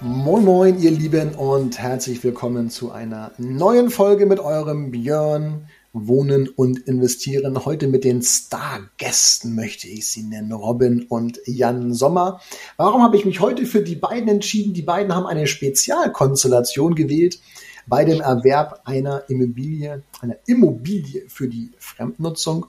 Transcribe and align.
Moin 0.00 0.44
Moin, 0.44 0.80
ihr 0.80 0.92
Lieben, 0.92 1.34
und 1.34 1.80
herzlich 1.80 2.22
willkommen 2.22 2.70
zu 2.70 2.92
einer 2.92 3.32
neuen 3.36 3.90
Folge 3.90 4.26
mit 4.26 4.38
eurem 4.38 4.92
Björn 4.92 5.68
Wohnen 5.92 6.48
und 6.48 6.78
Investieren. 6.86 7.64
Heute 7.64 7.88
mit 7.88 8.04
den 8.04 8.22
Stargästen 8.22 9.56
möchte 9.56 9.88
ich 9.88 10.06
sie 10.06 10.22
nennen, 10.22 10.52
Robin 10.52 11.02
und 11.08 11.40
Jan 11.46 11.92
Sommer. 11.94 12.40
Warum 12.76 13.02
habe 13.02 13.16
ich 13.16 13.24
mich 13.24 13.40
heute 13.40 13.66
für 13.66 13.82
die 13.82 13.96
beiden 13.96 14.28
entschieden? 14.28 14.72
Die 14.72 14.82
beiden 14.82 15.12
haben 15.12 15.26
eine 15.26 15.48
Spezialkonstellation 15.48 16.94
gewählt 16.94 17.40
bei 17.88 18.04
dem 18.04 18.20
Erwerb 18.20 18.82
einer 18.84 19.24
Immobilie, 19.28 20.04
einer 20.20 20.36
Immobilie 20.46 21.24
für 21.28 21.48
die 21.48 21.72
Fremdnutzung. 21.78 22.66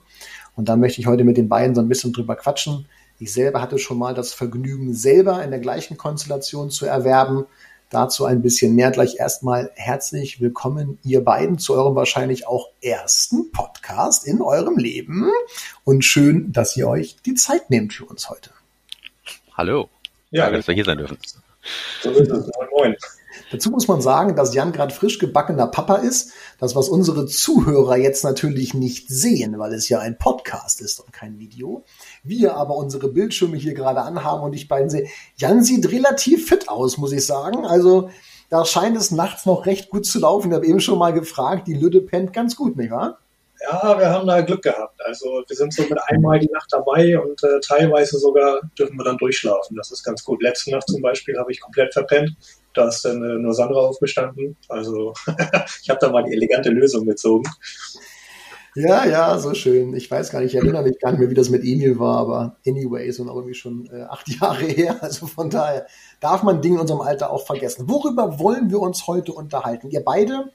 Und 0.56 0.68
da 0.68 0.74
möchte 0.74 1.00
ich 1.00 1.06
heute 1.06 1.22
mit 1.22 1.36
den 1.36 1.48
beiden 1.48 1.76
so 1.76 1.80
ein 1.80 1.88
bisschen 1.88 2.12
drüber 2.12 2.34
quatschen. 2.34 2.86
Ich 3.22 3.34
selber 3.34 3.60
hatte 3.60 3.78
schon 3.78 3.98
mal 3.98 4.14
das 4.14 4.32
Vergnügen, 4.32 4.94
selber 4.94 5.44
in 5.44 5.50
der 5.50 5.60
gleichen 5.60 5.98
Konstellation 5.98 6.70
zu 6.70 6.86
erwerben. 6.86 7.44
Dazu 7.90 8.24
ein 8.24 8.40
bisschen 8.40 8.74
mehr. 8.74 8.90
Gleich 8.92 9.16
erstmal 9.18 9.70
herzlich 9.74 10.40
willkommen, 10.40 10.98
ihr 11.04 11.22
beiden, 11.22 11.58
zu 11.58 11.74
eurem 11.74 11.94
wahrscheinlich 11.94 12.46
auch 12.46 12.70
ersten 12.80 13.52
Podcast 13.52 14.26
in 14.26 14.40
eurem 14.40 14.78
Leben. 14.78 15.30
Und 15.84 16.02
schön, 16.02 16.50
dass 16.50 16.74
ihr 16.78 16.88
euch 16.88 17.16
die 17.26 17.34
Zeit 17.34 17.68
nehmt 17.68 17.92
für 17.92 18.06
uns 18.06 18.30
heute. 18.30 18.52
Hallo. 19.52 19.90
Ja, 20.30 20.44
Danke, 20.44 20.56
dass 20.56 20.68
wir 20.68 20.74
hier 20.74 20.86
sein 20.86 20.96
dürfen. 20.96 21.18
So 22.00 22.10
ist 22.12 22.30
es. 22.30 22.50
Moin, 22.56 22.68
moin. 22.72 22.96
Dazu 23.50 23.70
muss 23.70 23.88
man 23.88 24.00
sagen, 24.00 24.36
dass 24.36 24.54
Jan 24.54 24.72
gerade 24.72 24.94
frisch 24.94 25.18
gebackener 25.18 25.66
Papa 25.66 25.96
ist. 25.96 26.32
Das, 26.58 26.76
was 26.76 26.88
unsere 26.88 27.26
Zuhörer 27.26 27.96
jetzt 27.96 28.24
natürlich 28.24 28.74
nicht 28.74 29.08
sehen, 29.08 29.58
weil 29.58 29.72
es 29.72 29.88
ja 29.88 29.98
ein 29.98 30.18
Podcast 30.18 30.80
ist 30.80 31.00
und 31.00 31.12
kein 31.12 31.38
Video. 31.38 31.84
Wir 32.22 32.56
aber 32.56 32.76
unsere 32.76 33.08
Bildschirme 33.08 33.56
hier 33.56 33.74
gerade 33.74 34.02
anhaben 34.02 34.42
und 34.42 34.52
ich 34.52 34.68
beiden 34.68 34.90
sehe. 34.90 35.08
Jan 35.36 35.62
sieht 35.62 35.90
relativ 35.90 36.48
fit 36.48 36.68
aus, 36.68 36.98
muss 36.98 37.12
ich 37.12 37.24
sagen. 37.24 37.64
Also 37.64 38.10
da 38.50 38.64
scheint 38.64 38.96
es 38.96 39.12
nachts 39.12 39.46
noch 39.46 39.66
recht 39.66 39.90
gut 39.90 40.04
zu 40.04 40.18
laufen. 40.18 40.50
Ich 40.50 40.56
habe 40.56 40.66
eben 40.66 40.80
schon 40.80 40.98
mal 40.98 41.12
gefragt, 41.12 41.68
die 41.68 41.74
Lütte 41.74 42.00
pennt 42.00 42.32
ganz 42.32 42.56
gut, 42.56 42.76
nicht 42.76 42.90
wahr? 42.90 43.19
Ja, 43.62 43.98
wir 43.98 44.08
haben 44.08 44.26
da 44.26 44.40
Glück 44.40 44.62
gehabt. 44.62 44.98
Also 45.04 45.42
wir 45.46 45.56
sind 45.56 45.74
so 45.74 45.82
mit 45.82 45.98
einmal 46.08 46.38
die 46.38 46.50
Nacht 46.50 46.68
dabei 46.70 47.18
und 47.18 47.42
äh, 47.44 47.60
teilweise 47.60 48.18
sogar 48.18 48.60
dürfen 48.78 48.96
wir 48.96 49.04
dann 49.04 49.18
durchschlafen. 49.18 49.76
Das 49.76 49.90
ist 49.90 50.02
ganz 50.02 50.24
gut. 50.24 50.42
Letzte 50.42 50.70
Nacht 50.70 50.88
zum 50.88 51.02
Beispiel 51.02 51.38
habe 51.38 51.52
ich 51.52 51.60
komplett 51.60 51.92
verpennt. 51.92 52.34
Da 52.72 52.88
ist 52.88 53.04
dann 53.04 53.22
äh, 53.22 53.38
nur 53.38 53.52
Sandra 53.52 53.80
aufgestanden. 53.80 54.56
Also 54.68 55.12
ich 55.82 55.90
habe 55.90 55.98
da 56.00 56.10
mal 56.10 56.24
die 56.24 56.32
elegante 56.32 56.70
Lösung 56.70 57.04
gezogen. 57.06 57.44
Ja, 58.76 59.04
ja, 59.04 59.36
so 59.38 59.52
schön. 59.52 59.94
Ich 59.94 60.08
weiß 60.08 60.30
gar 60.30 60.40
nicht, 60.40 60.54
ich 60.54 60.60
erinnere 60.60 60.84
mich 60.84 60.98
gar 61.00 61.10
nicht 61.10 61.18
mehr, 61.18 61.28
wie 61.28 61.34
das 61.34 61.50
mit 61.50 61.64
Emil 61.64 61.98
war, 61.98 62.18
aber 62.18 62.56
anyway, 62.64 63.10
so 63.10 63.24
irgendwie 63.26 63.54
schon 63.54 63.90
äh, 63.92 64.02
acht 64.02 64.28
Jahre 64.40 64.64
her. 64.64 64.96
Also 65.02 65.26
von 65.26 65.50
daher 65.50 65.86
darf 66.20 66.44
man 66.44 66.62
Dinge 66.62 66.76
in 66.76 66.80
unserem 66.82 67.00
Alter 67.00 67.30
auch 67.30 67.46
vergessen. 67.46 67.88
Worüber 67.88 68.38
wollen 68.38 68.70
wir 68.70 68.80
uns 68.80 69.06
heute 69.08 69.32
unterhalten? 69.32 69.90
Ihr 69.90 70.04
beide 70.04 70.52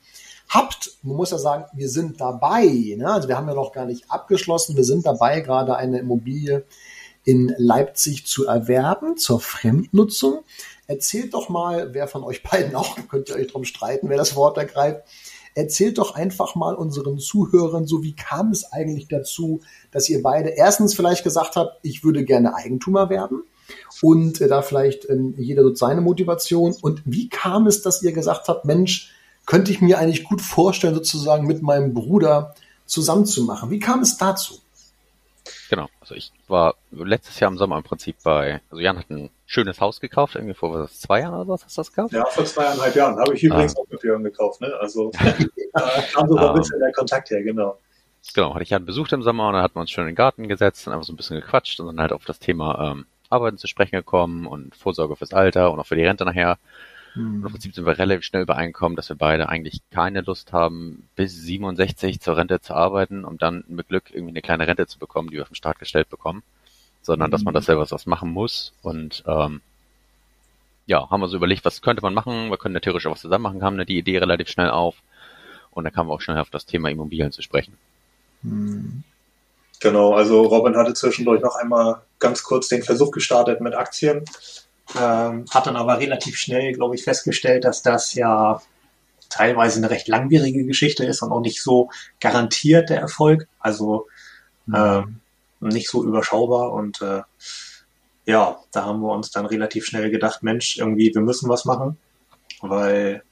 habt, 0.49 0.91
man 1.03 1.17
muss 1.17 1.31
ja 1.31 1.37
sagen, 1.37 1.65
wir 1.73 1.89
sind 1.89 2.21
dabei. 2.21 2.95
Ne? 2.97 3.11
Also 3.11 3.27
wir 3.27 3.37
haben 3.37 3.47
ja 3.47 3.53
noch 3.53 3.71
gar 3.71 3.85
nicht 3.85 4.09
abgeschlossen. 4.09 4.75
Wir 4.75 4.83
sind 4.83 5.05
dabei, 5.05 5.41
gerade 5.41 5.75
eine 5.75 5.99
Immobilie 5.99 6.65
in 7.23 7.53
Leipzig 7.57 8.27
zu 8.27 8.45
erwerben 8.45 9.17
zur 9.17 9.39
Fremdnutzung. 9.39 10.43
Erzählt 10.87 11.33
doch 11.33 11.49
mal, 11.49 11.93
wer 11.93 12.07
von 12.07 12.23
euch 12.23 12.43
beiden 12.43 12.75
auch, 12.75 12.97
könnt 13.09 13.29
ihr 13.29 13.35
euch 13.35 13.47
drum 13.47 13.65
streiten, 13.65 14.09
wer 14.09 14.17
das 14.17 14.35
Wort 14.35 14.57
ergreift. 14.57 15.01
Erzählt 15.55 15.97
doch 15.97 16.15
einfach 16.15 16.55
mal 16.55 16.75
unseren 16.75 17.17
Zuhörern, 17.17 17.87
so 17.87 18.03
wie 18.03 18.13
kam 18.13 18.51
es 18.51 18.71
eigentlich 18.73 19.07
dazu, 19.07 19.61
dass 19.89 20.09
ihr 20.09 20.21
beide 20.21 20.49
erstens 20.49 20.93
vielleicht 20.93 21.23
gesagt 21.23 21.55
habt, 21.55 21.79
ich 21.81 22.03
würde 22.03 22.25
gerne 22.25 22.55
Eigentumer 22.55 23.09
werden 23.09 23.43
und 24.01 24.41
äh, 24.41 24.49
da 24.49 24.61
vielleicht 24.61 25.05
äh, 25.05 25.17
jeder 25.37 25.63
so 25.63 25.73
seine 25.73 26.01
Motivation 26.01 26.75
und 26.81 27.01
wie 27.05 27.29
kam 27.29 27.67
es, 27.67 27.81
dass 27.81 28.03
ihr 28.03 28.11
gesagt 28.11 28.49
habt, 28.49 28.65
Mensch, 28.65 29.14
könnte 29.45 29.71
ich 29.71 29.81
mir 29.81 29.99
eigentlich 29.99 30.23
gut 30.23 30.41
vorstellen, 30.41 30.95
sozusagen 30.95 31.45
mit 31.45 31.61
meinem 31.61 31.93
Bruder 31.93 32.55
zusammenzumachen. 32.85 33.69
Wie 33.69 33.79
kam 33.79 34.01
es 34.01 34.17
dazu? 34.17 34.59
Genau, 35.69 35.87
also 35.99 36.15
ich 36.15 36.31
war 36.47 36.75
letztes 36.91 37.39
Jahr 37.39 37.51
im 37.51 37.57
Sommer 37.57 37.77
im 37.77 37.83
Prinzip 37.83 38.15
bei, 38.23 38.61
also 38.69 38.81
Jan 38.81 38.97
hat 38.97 39.09
ein 39.09 39.29
schönes 39.45 39.79
Haus 39.79 39.99
gekauft, 39.99 40.35
irgendwie 40.35 40.53
vor 40.53 40.73
was, 40.73 40.99
zwei 40.99 41.21
Jahren 41.21 41.35
oder 41.35 41.47
was 41.47 41.65
hast 41.65 41.77
du 41.77 41.81
das 41.81 41.93
gekauft? 41.93 42.13
Ja, 42.13 42.25
vor 42.25 42.45
zweieinhalb 42.45 42.95
Jahren. 42.95 43.17
Habe 43.17 43.35
ich 43.35 43.43
übrigens 43.43 43.75
ah. 43.75 43.81
auch 43.81 43.87
mit 43.89 44.01
Björn 44.01 44.23
gekauft, 44.23 44.61
ne? 44.61 44.73
Also 44.79 45.11
da 45.73 46.03
kam 46.13 46.27
so 46.27 46.37
ein 46.37 46.55
bisschen 46.55 46.79
der 46.79 46.91
Kontakt 46.93 47.29
her, 47.29 47.43
genau. 47.43 47.77
Genau, 48.33 48.53
hatte 48.53 48.63
ich 48.63 48.71
Jan 48.71 48.85
besucht 48.85 49.13
im 49.13 49.21
Sommer 49.21 49.47
und 49.47 49.53
dann 49.53 49.61
hatten 49.61 49.75
wir 49.75 49.81
uns 49.81 49.91
schön 49.91 50.03
in 50.03 50.09
den 50.09 50.15
Garten 50.15 50.47
gesetzt 50.47 50.87
und 50.87 50.93
einfach 50.93 51.05
so 51.05 51.13
ein 51.13 51.15
bisschen 51.15 51.39
gequatscht 51.39 51.79
und 51.79 51.87
dann 51.87 51.99
halt 51.99 52.11
auf 52.11 52.25
das 52.25 52.39
Thema 52.39 52.91
ähm, 52.91 53.05
Arbeiten 53.29 53.57
zu 53.57 53.67
sprechen 53.67 53.95
gekommen 53.95 54.47
und 54.47 54.75
Vorsorge 54.75 55.15
fürs 55.15 55.33
Alter 55.33 55.71
und 55.71 55.79
auch 55.79 55.85
für 55.85 55.95
die 55.95 56.05
Rente 56.05 56.25
nachher. 56.25 56.57
Mhm. 57.15 57.35
Und 57.37 57.45
im 57.45 57.51
Prinzip 57.51 57.73
sind 57.73 57.85
wir 57.85 57.97
relativ 57.97 58.23
schnell 58.23 58.43
übereinkommen, 58.43 58.95
dass 58.95 59.09
wir 59.09 59.15
beide 59.15 59.49
eigentlich 59.49 59.81
keine 59.91 60.21
Lust 60.21 60.53
haben, 60.53 61.07
bis 61.15 61.33
67 61.33 62.21
zur 62.21 62.37
Rente 62.37 62.61
zu 62.61 62.73
arbeiten, 62.73 63.25
um 63.25 63.37
dann 63.37 63.63
mit 63.67 63.87
Glück 63.87 64.11
irgendwie 64.11 64.31
eine 64.31 64.41
kleine 64.41 64.67
Rente 64.67 64.87
zu 64.87 64.99
bekommen, 64.99 65.29
die 65.29 65.37
wir 65.37 65.45
vom 65.45 65.55
Staat 65.55 65.79
gestellt 65.79 66.09
bekommen, 66.09 66.43
sondern 67.01 67.29
mhm. 67.29 67.31
dass 67.31 67.43
man 67.43 67.53
mhm. 67.53 67.55
das 67.55 67.65
selber 67.65 67.89
was 67.89 68.05
machen 68.05 68.31
muss. 68.31 68.73
Und 68.81 69.23
ähm, 69.27 69.61
ja, 70.85 71.09
haben 71.09 71.21
wir 71.21 71.27
so 71.27 71.37
überlegt, 71.37 71.65
was 71.65 71.81
könnte 71.81 72.01
man 72.01 72.13
machen? 72.13 72.49
Wir 72.49 72.57
können 72.57 72.79
theoretisch 72.79 73.07
auch 73.07 73.11
was 73.11 73.21
zusammen 73.21 73.43
machen, 73.43 73.63
haben 73.63 73.83
die 73.85 73.97
Idee 73.97 74.17
relativ 74.17 74.49
schnell 74.49 74.69
auf. 74.69 74.95
Und 75.71 75.83
dann 75.83 75.93
kamen 75.93 76.09
wir 76.09 76.13
auch 76.13 76.21
schnell 76.21 76.37
auf 76.37 76.49
das 76.49 76.65
Thema 76.65 76.89
Immobilien 76.89 77.31
zu 77.31 77.41
sprechen. 77.41 77.77
Mhm. 78.43 79.03
Genau, 79.81 80.13
also 80.13 80.41
Robin 80.43 80.77
hatte 80.77 80.93
zwischendurch 80.93 81.41
noch 81.41 81.55
einmal 81.55 82.01
ganz 82.19 82.43
kurz 82.43 82.69
den 82.69 82.83
Versuch 82.83 83.11
gestartet 83.11 83.61
mit 83.61 83.73
Aktien. 83.73 84.23
Ähm, 84.99 85.45
hat 85.49 85.67
dann 85.67 85.75
aber 85.75 85.99
relativ 85.99 86.37
schnell, 86.37 86.73
glaube 86.73 86.95
ich, 86.95 87.03
festgestellt, 87.03 87.63
dass 87.63 87.81
das 87.81 88.13
ja 88.13 88.61
teilweise 89.29 89.79
eine 89.79 89.89
recht 89.89 90.07
langwierige 90.07 90.63
Geschichte 90.65 91.05
ist 91.05 91.21
und 91.21 91.31
auch 91.31 91.41
nicht 91.41 91.61
so 91.61 91.89
garantiert 92.19 92.89
der 92.89 92.99
Erfolg. 92.99 93.47
Also 93.59 94.07
mhm. 94.67 94.75
ähm, 94.75 95.21
nicht 95.59 95.89
so 95.89 96.03
überschaubar 96.03 96.71
und 96.73 97.01
äh, 97.01 97.21
ja, 98.25 98.59
da 98.71 98.85
haben 98.85 99.01
wir 99.01 99.13
uns 99.13 99.31
dann 99.31 99.45
relativ 99.45 99.85
schnell 99.85 100.09
gedacht, 100.09 100.43
Mensch, 100.43 100.77
irgendwie, 100.77 101.13
wir 101.13 101.21
müssen 101.21 101.49
was 101.49 101.65
machen, 101.65 101.97
weil 102.61 103.23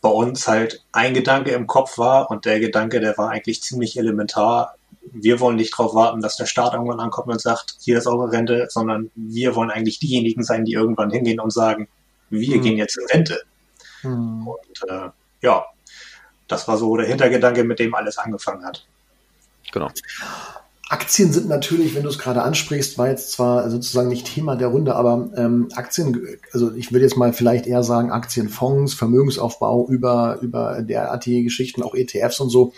bei 0.00 0.08
uns 0.08 0.46
halt 0.48 0.84
ein 0.92 1.14
Gedanke 1.14 1.50
im 1.50 1.66
Kopf 1.66 1.98
war 1.98 2.30
und 2.30 2.44
der 2.44 2.60
Gedanke, 2.60 3.00
der 3.00 3.18
war 3.18 3.30
eigentlich 3.30 3.62
ziemlich 3.62 3.98
elementar 3.98 4.76
wir 5.12 5.40
wollen 5.40 5.56
nicht 5.56 5.72
darauf 5.72 5.94
warten, 5.94 6.20
dass 6.20 6.36
der 6.36 6.46
Staat 6.46 6.74
irgendwann 6.74 7.00
ankommt 7.00 7.28
und 7.28 7.40
sagt, 7.40 7.76
hier 7.80 7.98
ist 7.98 8.06
eure 8.06 8.30
Rente, 8.30 8.66
sondern 8.70 9.10
wir 9.14 9.54
wollen 9.56 9.70
eigentlich 9.70 9.98
diejenigen 9.98 10.42
sein, 10.42 10.64
die 10.64 10.72
irgendwann 10.72 11.10
hingehen 11.10 11.40
und 11.40 11.52
sagen, 11.52 11.88
wir 12.30 12.56
mhm. 12.56 12.62
gehen 12.62 12.76
jetzt 12.76 12.96
in 12.96 13.06
Rente. 13.06 13.40
Mhm. 14.02 14.46
Und 14.46 14.90
äh, 14.90 15.10
ja, 15.42 15.64
das 16.48 16.68
war 16.68 16.76
so 16.76 16.96
der 16.96 17.06
Hintergedanke, 17.06 17.64
mit 17.64 17.78
dem 17.78 17.94
alles 17.94 18.18
angefangen 18.18 18.64
hat. 18.64 18.86
Genau. 19.72 19.90
Aktien 20.88 21.32
sind 21.32 21.48
natürlich, 21.48 21.94
wenn 21.94 22.02
du 22.02 22.08
es 22.08 22.18
gerade 22.18 22.42
ansprichst, 22.42 22.98
war 22.98 23.08
jetzt 23.08 23.30
zwar 23.30 23.70
sozusagen 23.70 24.08
nicht 24.08 24.26
Thema 24.26 24.56
der 24.56 24.68
Runde, 24.68 24.96
aber 24.96 25.30
ähm, 25.36 25.68
Aktien, 25.76 26.20
also 26.52 26.74
ich 26.74 26.90
würde 26.90 27.04
jetzt 27.04 27.16
mal 27.16 27.32
vielleicht 27.32 27.68
eher 27.68 27.84
sagen 27.84 28.10
Aktienfonds, 28.10 28.94
Vermögensaufbau 28.94 29.86
über, 29.88 30.38
über 30.40 30.82
derartige 30.82 31.44
Geschichten, 31.44 31.84
auch 31.84 31.94
ETFs 31.94 32.40
und 32.40 32.50
so, 32.50 32.72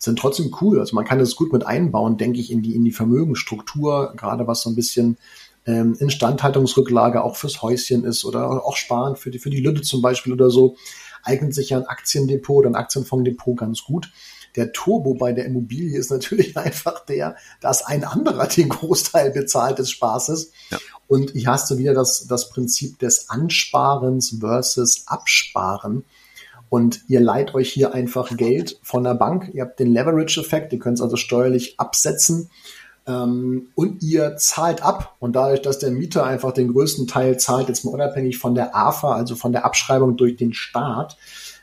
sind 0.00 0.18
trotzdem 0.18 0.50
cool. 0.60 0.80
Also 0.80 0.96
man 0.96 1.04
kann 1.04 1.18
das 1.18 1.36
gut 1.36 1.52
mit 1.52 1.64
einbauen, 1.64 2.16
denke 2.16 2.40
ich, 2.40 2.50
in 2.50 2.62
die, 2.62 2.74
in 2.74 2.84
die 2.84 2.90
Vermögensstruktur, 2.90 4.14
gerade 4.16 4.46
was 4.46 4.62
so 4.62 4.70
ein 4.70 4.74
bisschen 4.74 5.18
ähm, 5.66 5.94
Instandhaltungsrücklage 5.98 7.22
auch 7.22 7.36
fürs 7.36 7.60
Häuschen 7.60 8.04
ist 8.04 8.24
oder 8.24 8.64
auch 8.64 8.76
sparen 8.76 9.14
für 9.14 9.30
die, 9.30 9.38
für 9.38 9.50
die 9.50 9.60
Lütte 9.60 9.82
zum 9.82 10.00
Beispiel 10.00 10.32
oder 10.32 10.50
so, 10.50 10.76
eignet 11.22 11.54
sich 11.54 11.70
ja 11.70 11.76
ein 11.76 11.86
Aktiendepot 11.86 12.60
oder 12.60 12.70
ein 12.70 12.74
Aktienfondsdepot 12.74 13.58
ganz 13.58 13.84
gut. 13.84 14.10
Der 14.56 14.72
Turbo 14.72 15.14
bei 15.14 15.32
der 15.32 15.44
Immobilie 15.44 15.98
ist 15.98 16.10
natürlich 16.10 16.56
einfach 16.56 17.04
der, 17.04 17.36
dass 17.60 17.84
ein 17.84 18.02
anderer 18.02 18.46
den 18.46 18.70
Großteil 18.70 19.30
bezahlt 19.32 19.78
des 19.78 19.90
Spaßes. 19.90 20.50
Ja. 20.70 20.78
Und 21.08 21.32
hier 21.32 21.48
hast 21.48 21.70
du 21.70 21.76
wieder 21.76 21.92
das, 21.92 22.26
das 22.26 22.48
Prinzip 22.48 22.98
des 22.98 23.28
Ansparens 23.28 24.36
versus 24.40 25.06
Absparen. 25.06 26.04
Und 26.68 27.00
ihr 27.08 27.20
leiht 27.20 27.54
euch 27.54 27.72
hier 27.72 27.94
einfach 27.94 28.36
Geld 28.36 28.78
von 28.82 29.04
der 29.04 29.14
Bank. 29.14 29.50
Ihr 29.52 29.62
habt 29.62 29.80
den 29.80 29.92
Leverage-Effekt, 29.92 30.72
ihr 30.72 30.78
könnt 30.78 30.98
es 30.98 31.02
also 31.02 31.16
steuerlich 31.16 31.78
absetzen. 31.78 32.50
Ähm, 33.06 33.68
und 33.74 34.02
ihr 34.02 34.36
zahlt 34.36 34.82
ab. 34.82 35.16
Und 35.18 35.34
dadurch, 35.34 35.62
dass 35.62 35.78
der 35.78 35.90
Mieter 35.90 36.24
einfach 36.24 36.52
den 36.52 36.72
größten 36.72 37.06
Teil 37.06 37.38
zahlt, 37.38 37.68
jetzt 37.68 37.84
mal 37.84 37.92
unabhängig 37.92 38.38
von 38.38 38.54
der 38.54 38.76
AFA, 38.76 39.14
also 39.14 39.34
von 39.34 39.52
der 39.52 39.64
Abschreibung 39.64 40.16
durch 40.16 40.36
den 40.36 40.52
Staat, 40.52 41.16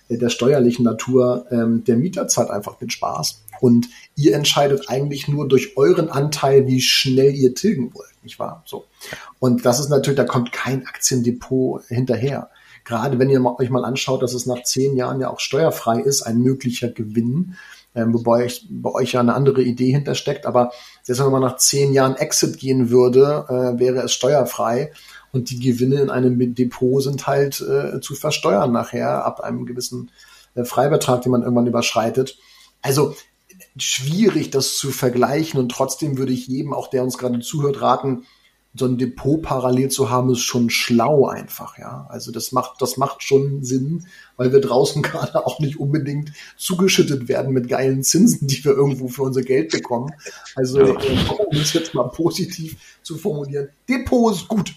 äh, 0.10 0.18
der 0.18 0.30
steuerlichen 0.30 0.84
Natur. 0.84 1.46
Ähm, 1.52 1.84
der 1.84 1.96
Mieter 1.98 2.28
zahlt 2.28 2.50
einfach 2.50 2.80
mit 2.82 2.92
Spaß. 2.92 3.42
Und 3.60 3.90
ihr 4.16 4.36
entscheidet 4.36 4.90
eigentlich 4.90 5.28
nur 5.28 5.48
durch 5.48 5.78
euren 5.78 6.10
Anteil, 6.10 6.68
wie 6.68 6.82
schnell 6.82 7.34
ihr 7.34 7.56
tilgen 7.56 7.94
wollt, 7.94 8.24
nicht 8.24 8.40
wahr? 8.40 8.64
So. 8.66 8.86
Und 9.40 9.66
das 9.66 9.80
ist 9.80 9.90
natürlich, 9.90 10.18
da 10.18 10.26
kommt 10.26 10.52
kein 10.52 10.86
Aktiendepot 10.86 11.84
hinterher. 11.88 12.50
Gerade 12.88 13.20
wenn 13.20 13.30
ihr 13.30 13.44
euch 13.60 13.70
mal 13.70 13.84
anschaut, 13.84 14.24
dass 14.24 14.34
es 14.34 14.46
nach 14.46 14.64
zehn 14.64 14.96
Jahren 14.96 15.20
ja 15.20 15.30
auch 15.30 15.42
steuerfrei 15.42 16.00
ist, 16.00 16.22
ein 16.22 16.40
möglicher 16.40 16.88
Gewinn, 16.88 17.56
ähm, 17.94 18.14
wobei 18.14 18.46
ich, 18.46 18.66
bei 18.70 18.90
euch 18.92 19.12
ja 19.12 19.20
eine 19.20 19.34
andere 19.34 19.62
Idee 19.62 19.92
hintersteckt. 19.92 20.46
Aber 20.46 20.72
selbst 21.04 21.22
wenn 21.22 21.32
man 21.32 21.42
nach 21.42 21.58
zehn 21.58 21.92
Jahren 21.92 22.16
Exit 22.16 22.58
gehen 22.58 22.90
würde, 22.90 23.46
äh, 23.50 23.78
wäre 23.78 24.04
es 24.04 24.14
steuerfrei 24.14 24.94
und 25.34 25.50
die 25.50 25.60
Gewinne 25.60 26.00
in 26.00 26.10
einem 26.10 26.56
Depot 26.56 27.04
sind 27.04 27.28
halt 27.28 27.60
äh, 27.60 28.00
zu 28.00 28.16
versteuern 28.16 28.72
nachher 28.72 29.26
ab 29.26 29.42
einem 29.42 29.66
gewissen 29.66 30.10
äh, 30.56 30.64
Freibetrag, 30.64 31.24
den 31.24 31.34
man 31.34 31.42
irgendwann 31.42 31.68
überschreitet. 31.68 32.38
Also 32.82 33.16
schwierig, 33.76 34.50
das 34.50 34.78
zu 34.78 34.92
vergleichen 34.92 35.60
und 35.60 35.74
trotzdem 35.74 36.18
würde 36.18 36.32
ich 36.32 36.48
jedem, 36.48 36.74
auch 36.74 36.90
der 36.90 37.04
uns 37.04 37.18
gerade 37.18 37.42
zuhört, 37.42 37.82
raten, 37.82 38.24
so 38.76 38.86
ein 38.86 38.98
Depot 38.98 39.42
parallel 39.42 39.90
zu 39.90 40.10
haben, 40.10 40.32
ist 40.32 40.42
schon 40.42 40.70
schlau 40.70 41.28
einfach, 41.28 41.78
ja. 41.78 42.06
Also 42.10 42.32
das 42.32 42.52
macht, 42.52 42.82
das 42.82 42.98
macht 42.98 43.24
schon 43.24 43.64
Sinn, 43.64 44.06
weil 44.36 44.52
wir 44.52 44.62
draußen 44.62 45.02
gerade 45.04 45.46
auch 45.46 45.60
nicht 45.60 45.80
unbedingt 45.80 46.32
zugeschüttet 46.58 47.28
werden 47.28 47.54
mit 47.54 47.68
geilen 47.68 48.04
Zinsen, 48.04 48.48
die 48.48 48.64
wir 48.64 48.74
irgendwo 48.74 49.08
für 49.08 49.24
unser 49.24 49.42
Geld 49.42 49.72
bekommen. 49.72 50.12
Also, 50.56 50.80
ja. 50.80 50.94
um 50.94 51.58
es 51.58 51.74
jetzt 51.74 51.94
mal 51.94 52.10
positiv 52.10 52.78
zu 53.02 53.18
formulieren, 53.18 53.70
Depot 53.90 54.34
ist 54.34 54.48
gut. 54.48 54.74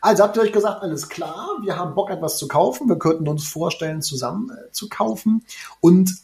Also 0.00 0.22
habt 0.22 0.36
ihr 0.36 0.42
euch 0.42 0.52
gesagt, 0.52 0.82
alles 0.82 1.08
klar, 1.08 1.48
wir 1.62 1.76
haben 1.76 1.94
Bock, 1.94 2.10
etwas 2.10 2.38
zu 2.38 2.48
kaufen, 2.48 2.88
wir 2.88 2.98
könnten 2.98 3.28
uns 3.28 3.46
vorstellen, 3.46 4.02
zusammen 4.02 4.50
äh, 4.50 4.70
zu 4.72 4.88
kaufen. 4.88 5.44
Und 5.80 6.14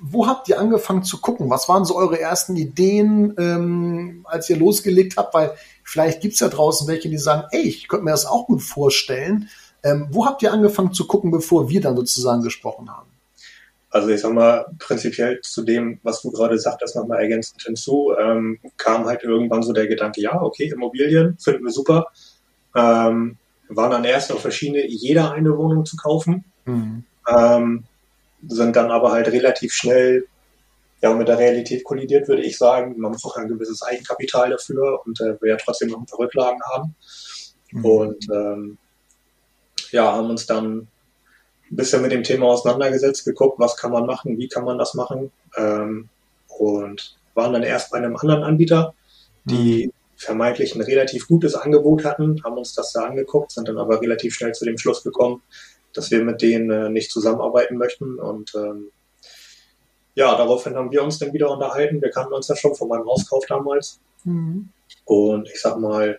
wo 0.00 0.26
habt 0.26 0.48
ihr 0.48 0.58
angefangen 0.58 1.02
zu 1.02 1.20
gucken? 1.20 1.50
Was 1.50 1.68
waren 1.68 1.84
so 1.84 1.96
eure 1.96 2.20
ersten 2.20 2.56
Ideen, 2.56 3.34
ähm, 3.38 4.26
als 4.28 4.48
ihr 4.50 4.56
losgelegt 4.56 5.16
habt? 5.16 5.34
Weil 5.34 5.52
vielleicht 5.84 6.20
gibt's 6.20 6.40
ja 6.40 6.48
draußen 6.48 6.86
welche, 6.86 7.08
die 7.08 7.18
sagen, 7.18 7.44
ey, 7.50 7.62
ich 7.62 7.88
könnte 7.88 8.04
mir 8.04 8.10
das 8.12 8.26
auch 8.26 8.46
gut 8.46 8.62
vorstellen. 8.62 9.48
Ähm, 9.82 10.08
wo 10.10 10.26
habt 10.26 10.42
ihr 10.42 10.52
angefangen 10.52 10.92
zu 10.92 11.06
gucken, 11.06 11.30
bevor 11.30 11.68
wir 11.68 11.80
dann 11.80 11.96
sozusagen 11.96 12.42
gesprochen 12.42 12.90
haben? 12.90 13.08
Also 13.90 14.08
ich 14.08 14.20
sag 14.20 14.34
mal, 14.34 14.66
prinzipiell 14.78 15.40
zu 15.40 15.62
dem, 15.62 15.98
was 16.02 16.20
du 16.20 16.30
gerade 16.30 16.58
sagtest, 16.58 16.94
nochmal 16.94 17.20
ergänzend 17.22 17.62
hinzu, 17.62 18.12
ähm, 18.20 18.58
kam 18.76 19.06
halt 19.06 19.22
irgendwann 19.22 19.62
so 19.62 19.72
der 19.72 19.86
Gedanke, 19.86 20.20
ja, 20.20 20.42
okay, 20.42 20.70
Immobilien 20.70 21.38
finden 21.38 21.64
wir 21.64 21.72
super 21.72 22.08
ähm, 22.78 23.36
waren 23.68 23.90
dann 23.90 24.04
erst 24.04 24.32
auf 24.32 24.40
verschiedene, 24.40 24.86
jeder 24.86 25.32
eine 25.32 25.56
Wohnung 25.56 25.84
zu 25.84 25.96
kaufen, 25.96 26.44
mhm. 26.64 27.04
ähm, 27.28 27.84
sind 28.46 28.76
dann 28.76 28.90
aber 28.90 29.12
halt 29.12 29.28
relativ 29.28 29.72
schnell 29.72 30.26
ja, 31.00 31.14
mit 31.14 31.28
der 31.28 31.38
Realität 31.38 31.84
kollidiert, 31.84 32.28
würde 32.28 32.42
ich 32.42 32.56
sagen. 32.56 32.98
Man 32.98 33.12
braucht 33.12 33.36
ein 33.36 33.48
gewisses 33.48 33.82
Eigenkapital 33.82 34.50
dafür 34.50 35.00
und 35.04 35.20
äh, 35.20 35.40
wir 35.40 35.50
ja 35.50 35.56
trotzdem 35.56 35.90
noch 35.90 35.98
ein 35.98 36.06
paar 36.06 36.18
Rücklagen 36.18 36.60
haben. 36.72 36.94
Mhm. 37.72 37.84
Und 37.84 38.26
ähm, 38.32 38.78
ja, 39.90 40.12
haben 40.12 40.30
uns 40.30 40.46
dann 40.46 40.88
ein 41.70 41.76
bisschen 41.76 42.02
mit 42.02 42.12
dem 42.12 42.24
Thema 42.24 42.46
auseinandergesetzt, 42.46 43.24
geguckt, 43.24 43.58
was 43.58 43.76
kann 43.76 43.92
man 43.92 44.06
machen, 44.06 44.38
wie 44.38 44.48
kann 44.48 44.64
man 44.64 44.78
das 44.78 44.94
machen. 44.94 45.30
Ähm, 45.56 46.08
und 46.48 47.16
waren 47.34 47.52
dann 47.52 47.62
erst 47.62 47.90
bei 47.90 47.98
einem 47.98 48.16
anderen 48.16 48.42
Anbieter, 48.42 48.94
die 49.44 49.86
mhm 49.86 49.97
vermeintlich 50.18 50.74
ein 50.74 50.82
relativ 50.82 51.28
gutes 51.28 51.54
Angebot 51.54 52.04
hatten, 52.04 52.42
haben 52.44 52.58
uns 52.58 52.74
das 52.74 52.92
da 52.92 53.04
angeguckt, 53.04 53.52
sind 53.52 53.68
dann 53.68 53.78
aber 53.78 54.00
relativ 54.00 54.34
schnell 54.34 54.52
zu 54.52 54.64
dem 54.64 54.76
Schluss 54.76 55.02
gekommen, 55.02 55.42
dass 55.94 56.10
wir 56.10 56.24
mit 56.24 56.42
denen 56.42 56.70
äh, 56.70 56.90
nicht 56.90 57.10
zusammenarbeiten 57.10 57.78
möchten. 57.78 58.18
Und 58.18 58.52
ähm, 58.56 58.90
ja, 60.14 60.36
daraufhin 60.36 60.74
haben 60.74 60.90
wir 60.90 61.04
uns 61.04 61.18
dann 61.18 61.32
wieder 61.32 61.50
unterhalten. 61.50 62.02
Wir 62.02 62.10
kannten 62.10 62.34
uns 62.34 62.48
ja 62.48 62.56
schon 62.56 62.74
von 62.74 62.88
meinem 62.88 63.06
Hauskauf 63.06 63.46
damals. 63.46 64.00
Mhm. 64.24 64.70
Und 65.04 65.48
ich 65.48 65.60
sag 65.60 65.78
mal, 65.78 66.18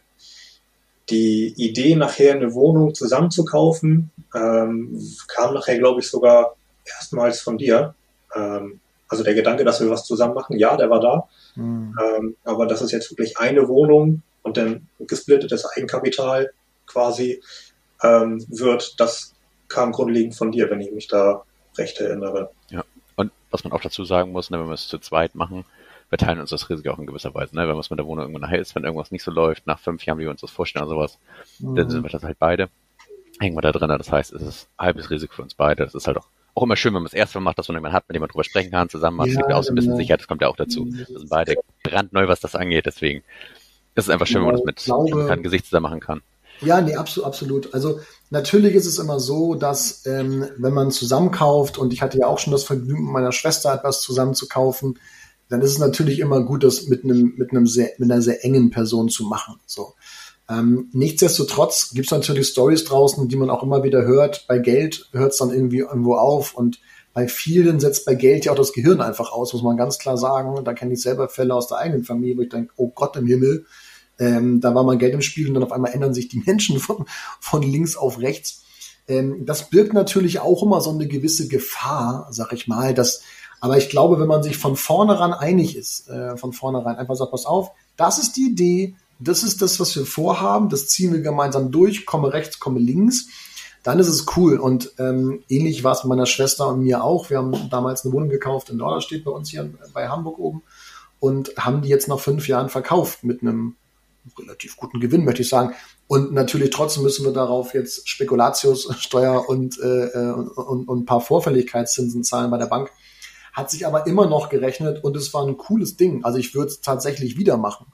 die 1.09 1.53
Idee, 1.57 1.95
nachher 1.95 2.35
eine 2.35 2.53
Wohnung 2.53 2.93
zusammenzukaufen, 2.93 4.11
ähm, 4.33 5.01
kam 5.27 5.53
nachher, 5.53 5.77
glaube 5.77 5.99
ich, 5.99 6.09
sogar 6.09 6.55
erstmals 6.85 7.41
von 7.41 7.57
dir. 7.57 7.95
Ähm, 8.33 8.79
also 9.09 9.23
der 9.23 9.33
Gedanke, 9.33 9.65
dass 9.65 9.81
wir 9.81 9.89
was 9.89 10.05
zusammen 10.05 10.35
machen, 10.35 10.57
ja, 10.57 10.77
der 10.77 10.89
war 10.89 10.99
da. 10.99 11.27
Mhm. 11.55 11.95
Ähm, 12.01 12.35
aber 12.45 12.67
das 12.67 12.81
ist 12.81 12.91
jetzt 12.91 13.11
wirklich 13.11 13.37
eine 13.37 13.67
Wohnung 13.67 14.21
und 14.43 14.55
dann 14.57 14.87
gesplittetes 14.99 15.65
Eigenkapital 15.65 16.51
quasi 16.85 17.41
ähm, 18.03 18.45
wird, 18.47 18.99
das 18.99 19.33
kam 19.67 19.91
grundlegend 19.91 20.35
von 20.35 20.51
dir, 20.51 20.69
wenn 20.69 20.79
ich 20.79 20.91
mich 20.91 21.07
da 21.07 21.43
recht 21.77 21.99
erinnere. 21.99 22.51
Ja, 22.69 22.83
und 23.15 23.31
was 23.51 23.63
man 23.63 23.73
auch 23.73 23.81
dazu 23.81 24.05
sagen 24.05 24.31
muss, 24.31 24.49
ne, 24.49 24.59
wenn 24.59 24.67
wir 24.67 24.73
es 24.73 24.87
zu 24.87 24.99
zweit 24.99 25.35
machen, 25.35 25.65
wir 26.09 26.17
teilen 26.17 26.39
uns 26.39 26.49
das 26.49 26.69
Risiko 26.69 26.91
auch 26.91 26.99
in 26.99 27.05
gewisser 27.05 27.33
Weise. 27.35 27.55
Ne? 27.55 27.67
Wenn 27.67 27.77
was 27.77 27.89
mit 27.89 27.99
der 27.99 28.05
Wohnung 28.07 28.23
irgendwann 28.23 28.41
nachher 28.41 28.59
ist, 28.59 28.73
wenn 28.75 28.83
irgendwas 28.83 29.11
nicht 29.11 29.23
so 29.23 29.31
läuft, 29.31 29.67
nach 29.67 29.79
fünf 29.79 30.03
Jahren, 30.05 30.17
wie 30.17 30.23
wir 30.23 30.31
uns 30.31 30.41
das 30.41 30.49
vorstellen 30.49 30.85
oder 30.85 30.95
sowas, 30.95 31.19
mhm. 31.59 31.75
dann 31.75 31.89
sind 31.89 32.03
wir 32.03 32.09
das 32.09 32.23
halt 32.23 32.39
beide. 32.39 32.69
Hängen 33.39 33.55
wir 33.55 33.61
da 33.61 33.71
drin. 33.71 33.89
Das 33.89 34.11
heißt, 34.11 34.33
es 34.33 34.41
ist 34.41 34.69
halbes 34.77 35.11
Risiko 35.11 35.35
für 35.35 35.43
uns 35.43 35.53
beide. 35.53 35.83
Das 35.83 35.93
ist 35.93 36.07
halt 36.07 36.17
auch 36.17 36.25
auch 36.59 36.63
immer 36.63 36.75
schön, 36.75 36.93
wenn 36.93 37.01
man 37.01 37.05
das 37.05 37.13
erste 37.13 37.39
Mal 37.39 37.45
macht, 37.45 37.59
dass 37.59 37.67
man 37.69 37.77
jemanden 37.77 37.95
hat, 37.95 38.07
mit 38.07 38.15
dem 38.15 38.21
man 38.21 38.29
drüber 38.29 38.43
sprechen 38.43 38.71
kann, 38.71 38.89
zusammen 38.89 39.17
macht. 39.17 39.27
Ja, 39.27 39.33
es 39.33 39.37
gibt 39.37 39.49
ja 39.49 39.55
auch 39.55 39.63
so 39.63 39.71
ein 39.71 39.75
bisschen 39.75 39.91
genau. 39.91 40.01
Sicherheit, 40.01 40.19
das 40.19 40.27
kommt 40.27 40.41
ja 40.41 40.49
auch 40.49 40.57
dazu. 40.57 40.87
Wir 40.89 41.05
sind 41.05 41.29
beide 41.29 41.55
brandneu, 41.83 42.27
was 42.27 42.41
das 42.41 42.55
angeht, 42.55 42.85
deswegen 42.85 43.23
ist 43.95 44.05
es 44.05 44.09
einfach 44.09 44.27
schön, 44.27 44.41
genau, 44.41 44.47
wenn 44.47 44.55
man 44.55 44.55
das 44.55 44.65
mit 44.65 44.83
glaube, 44.83 45.27
keinem 45.27 45.43
Gesicht 45.43 45.65
zusammen 45.65 45.83
machen 45.83 45.99
kann. 45.99 46.21
Ja, 46.61 46.81
nee, 46.81 46.95
absolut, 46.95 47.27
absolut. 47.27 47.73
Also 47.73 48.01
natürlich 48.29 48.75
ist 48.75 48.85
es 48.85 48.99
immer 48.99 49.19
so, 49.19 49.55
dass 49.55 50.05
ähm, 50.05 50.45
wenn 50.57 50.73
man 50.73 50.91
zusammenkauft, 50.91 51.77
und 51.77 51.93
ich 51.93 52.01
hatte 52.01 52.17
ja 52.19 52.27
auch 52.27 52.39
schon 52.39 52.51
das 52.51 52.65
Vergnügen, 52.65 53.05
mit 53.05 53.13
meiner 53.13 53.31
Schwester 53.31 53.73
etwas 53.73 54.01
zusammen 54.01 54.33
zu 54.33 54.47
kaufen, 54.47 54.99
dann 55.47 55.61
ist 55.61 55.71
es 55.71 55.79
natürlich 55.79 56.19
immer 56.19 56.41
gut, 56.41 56.63
das 56.63 56.87
mit 56.87 57.03
einem, 57.03 57.33
mit 57.37 57.51
einem 57.51 57.65
sehr, 57.65 57.91
mit 57.97 58.11
einer 58.11 58.21
sehr 58.21 58.43
engen 58.43 58.69
Person 58.69 59.09
zu 59.09 59.23
machen. 59.23 59.55
So. 59.65 59.93
Ähm, 60.49 60.89
nichtsdestotrotz 60.93 61.91
gibt 61.93 62.07
es 62.07 62.11
natürlich 62.11 62.47
Stories 62.47 62.83
draußen, 62.83 63.27
die 63.27 63.35
man 63.35 63.49
auch 63.49 63.61
immer 63.61 63.83
wieder 63.83 64.03
hört. 64.03 64.45
Bei 64.47 64.57
Geld 64.57 65.07
hört 65.11 65.33
es 65.33 65.37
dann 65.37 65.51
irgendwie 65.51 65.79
irgendwo 65.79 66.15
auf 66.15 66.55
und 66.55 66.79
bei 67.13 67.27
vielen 67.27 67.79
setzt 67.79 68.05
bei 68.05 68.15
Geld 68.15 68.45
ja 68.45 68.51
auch 68.51 68.57
das 68.57 68.73
Gehirn 68.73 69.01
einfach 69.01 69.31
aus, 69.31 69.53
muss 69.53 69.63
man 69.63 69.77
ganz 69.77 69.97
klar 69.99 70.17
sagen. 70.17 70.63
Da 70.63 70.73
kenne 70.73 70.93
ich 70.93 71.01
selber 71.01 71.27
Fälle 71.27 71.53
aus 71.53 71.67
der 71.67 71.79
eigenen 71.79 72.03
Familie, 72.03 72.37
wo 72.37 72.41
ich 72.41 72.49
denke, 72.49 72.73
oh 72.77 72.89
Gott 72.89 73.15
im 73.15 73.27
Himmel, 73.27 73.65
ähm, 74.19 74.59
da 74.59 74.73
war 74.73 74.83
mal 74.83 74.97
Geld 74.97 75.13
im 75.13 75.21
Spiel 75.21 75.47
und 75.47 75.53
dann 75.53 75.63
auf 75.63 75.71
einmal 75.71 75.93
ändern 75.93 76.13
sich 76.13 76.29
die 76.29 76.43
Menschen 76.45 76.79
von, 76.79 77.05
von 77.39 77.61
links 77.61 77.95
auf 77.95 78.19
rechts. 78.19 78.63
Ähm, 79.07 79.45
das 79.45 79.69
birgt 79.69 79.93
natürlich 79.93 80.39
auch 80.39 80.63
immer 80.63 80.81
so 80.81 80.91
eine 80.91 81.07
gewisse 81.07 81.47
Gefahr, 81.47 82.27
sag 82.31 82.53
ich 82.53 82.67
mal, 82.67 82.93
dass, 82.93 83.21
aber 83.59 83.77
ich 83.77 83.89
glaube, 83.89 84.19
wenn 84.19 84.27
man 84.27 84.43
sich 84.43 84.57
von 84.57 84.75
vornherein 84.75 85.33
einig 85.33 85.75
ist, 85.75 86.09
äh, 86.09 86.37
von 86.37 86.53
vornherein 86.53 86.95
einfach 86.95 87.15
sagt, 87.15 87.31
pass 87.31 87.45
auf, 87.45 87.71
das 87.97 88.19
ist 88.19 88.37
die 88.37 88.49
Idee, 88.51 88.95
das 89.19 89.43
ist 89.43 89.61
das, 89.61 89.79
was 89.79 89.95
wir 89.95 90.05
vorhaben, 90.05 90.69
das 90.69 90.87
ziehen 90.87 91.13
wir 91.13 91.21
gemeinsam 91.21 91.71
durch, 91.71 92.05
komme 92.05 92.31
rechts, 92.33 92.59
komme 92.59 92.79
links, 92.79 93.27
dann 93.83 93.99
ist 93.99 94.07
es 94.07 94.25
cool. 94.37 94.57
Und 94.57 94.93
ähm, 94.97 95.43
ähnlich 95.49 95.83
war 95.83 95.93
es 95.93 96.03
meiner 96.03 96.25
Schwester 96.25 96.67
und 96.67 96.81
mir 96.81 97.03
auch. 97.03 97.29
Wir 97.29 97.37
haben 97.37 97.69
damals 97.69 98.03
eine 98.03 98.13
Wohnung 98.13 98.29
gekauft 98.29 98.69
in 98.69 98.77
Norderstedt 98.77 99.23
bei 99.23 99.31
uns 99.31 99.49
hier 99.49 99.69
bei 99.93 100.07
Hamburg 100.07 100.39
oben 100.39 100.63
und 101.19 101.55
haben 101.57 101.81
die 101.81 101.89
jetzt 101.89 102.07
nach 102.07 102.19
fünf 102.19 102.47
Jahren 102.47 102.69
verkauft 102.69 103.23
mit 103.23 103.41
einem 103.41 103.75
relativ 104.37 104.77
guten 104.77 104.99
Gewinn, 104.99 105.25
möchte 105.25 105.41
ich 105.41 105.49
sagen. 105.49 105.73
Und 106.07 106.33
natürlich 106.33 106.69
trotzdem 106.69 107.03
müssen 107.03 107.25
wir 107.25 107.33
darauf 107.33 107.73
jetzt 107.73 108.07
Spekulatiussteuer 108.07 109.45
und, 109.49 109.79
äh, 109.79 110.05
äh 110.07 110.31
und, 110.31 110.87
und 110.87 111.01
ein 111.01 111.05
paar 111.05 111.21
Vorfälligkeitszinsen 111.21 112.23
zahlen 112.23 112.51
bei 112.51 112.57
der 112.57 112.67
Bank. 112.67 112.91
Hat 113.53 113.71
sich 113.71 113.85
aber 113.85 114.07
immer 114.07 114.27
noch 114.27 114.49
gerechnet 114.49 115.03
und 115.03 115.17
es 115.17 115.33
war 115.33 115.45
ein 115.45 115.57
cooles 115.57 115.97
Ding. 115.97 116.23
Also 116.23 116.37
ich 116.37 116.53
würde 116.53 116.67
es 116.67 116.81
tatsächlich 116.81 117.37
wieder 117.37 117.57
machen. 117.57 117.87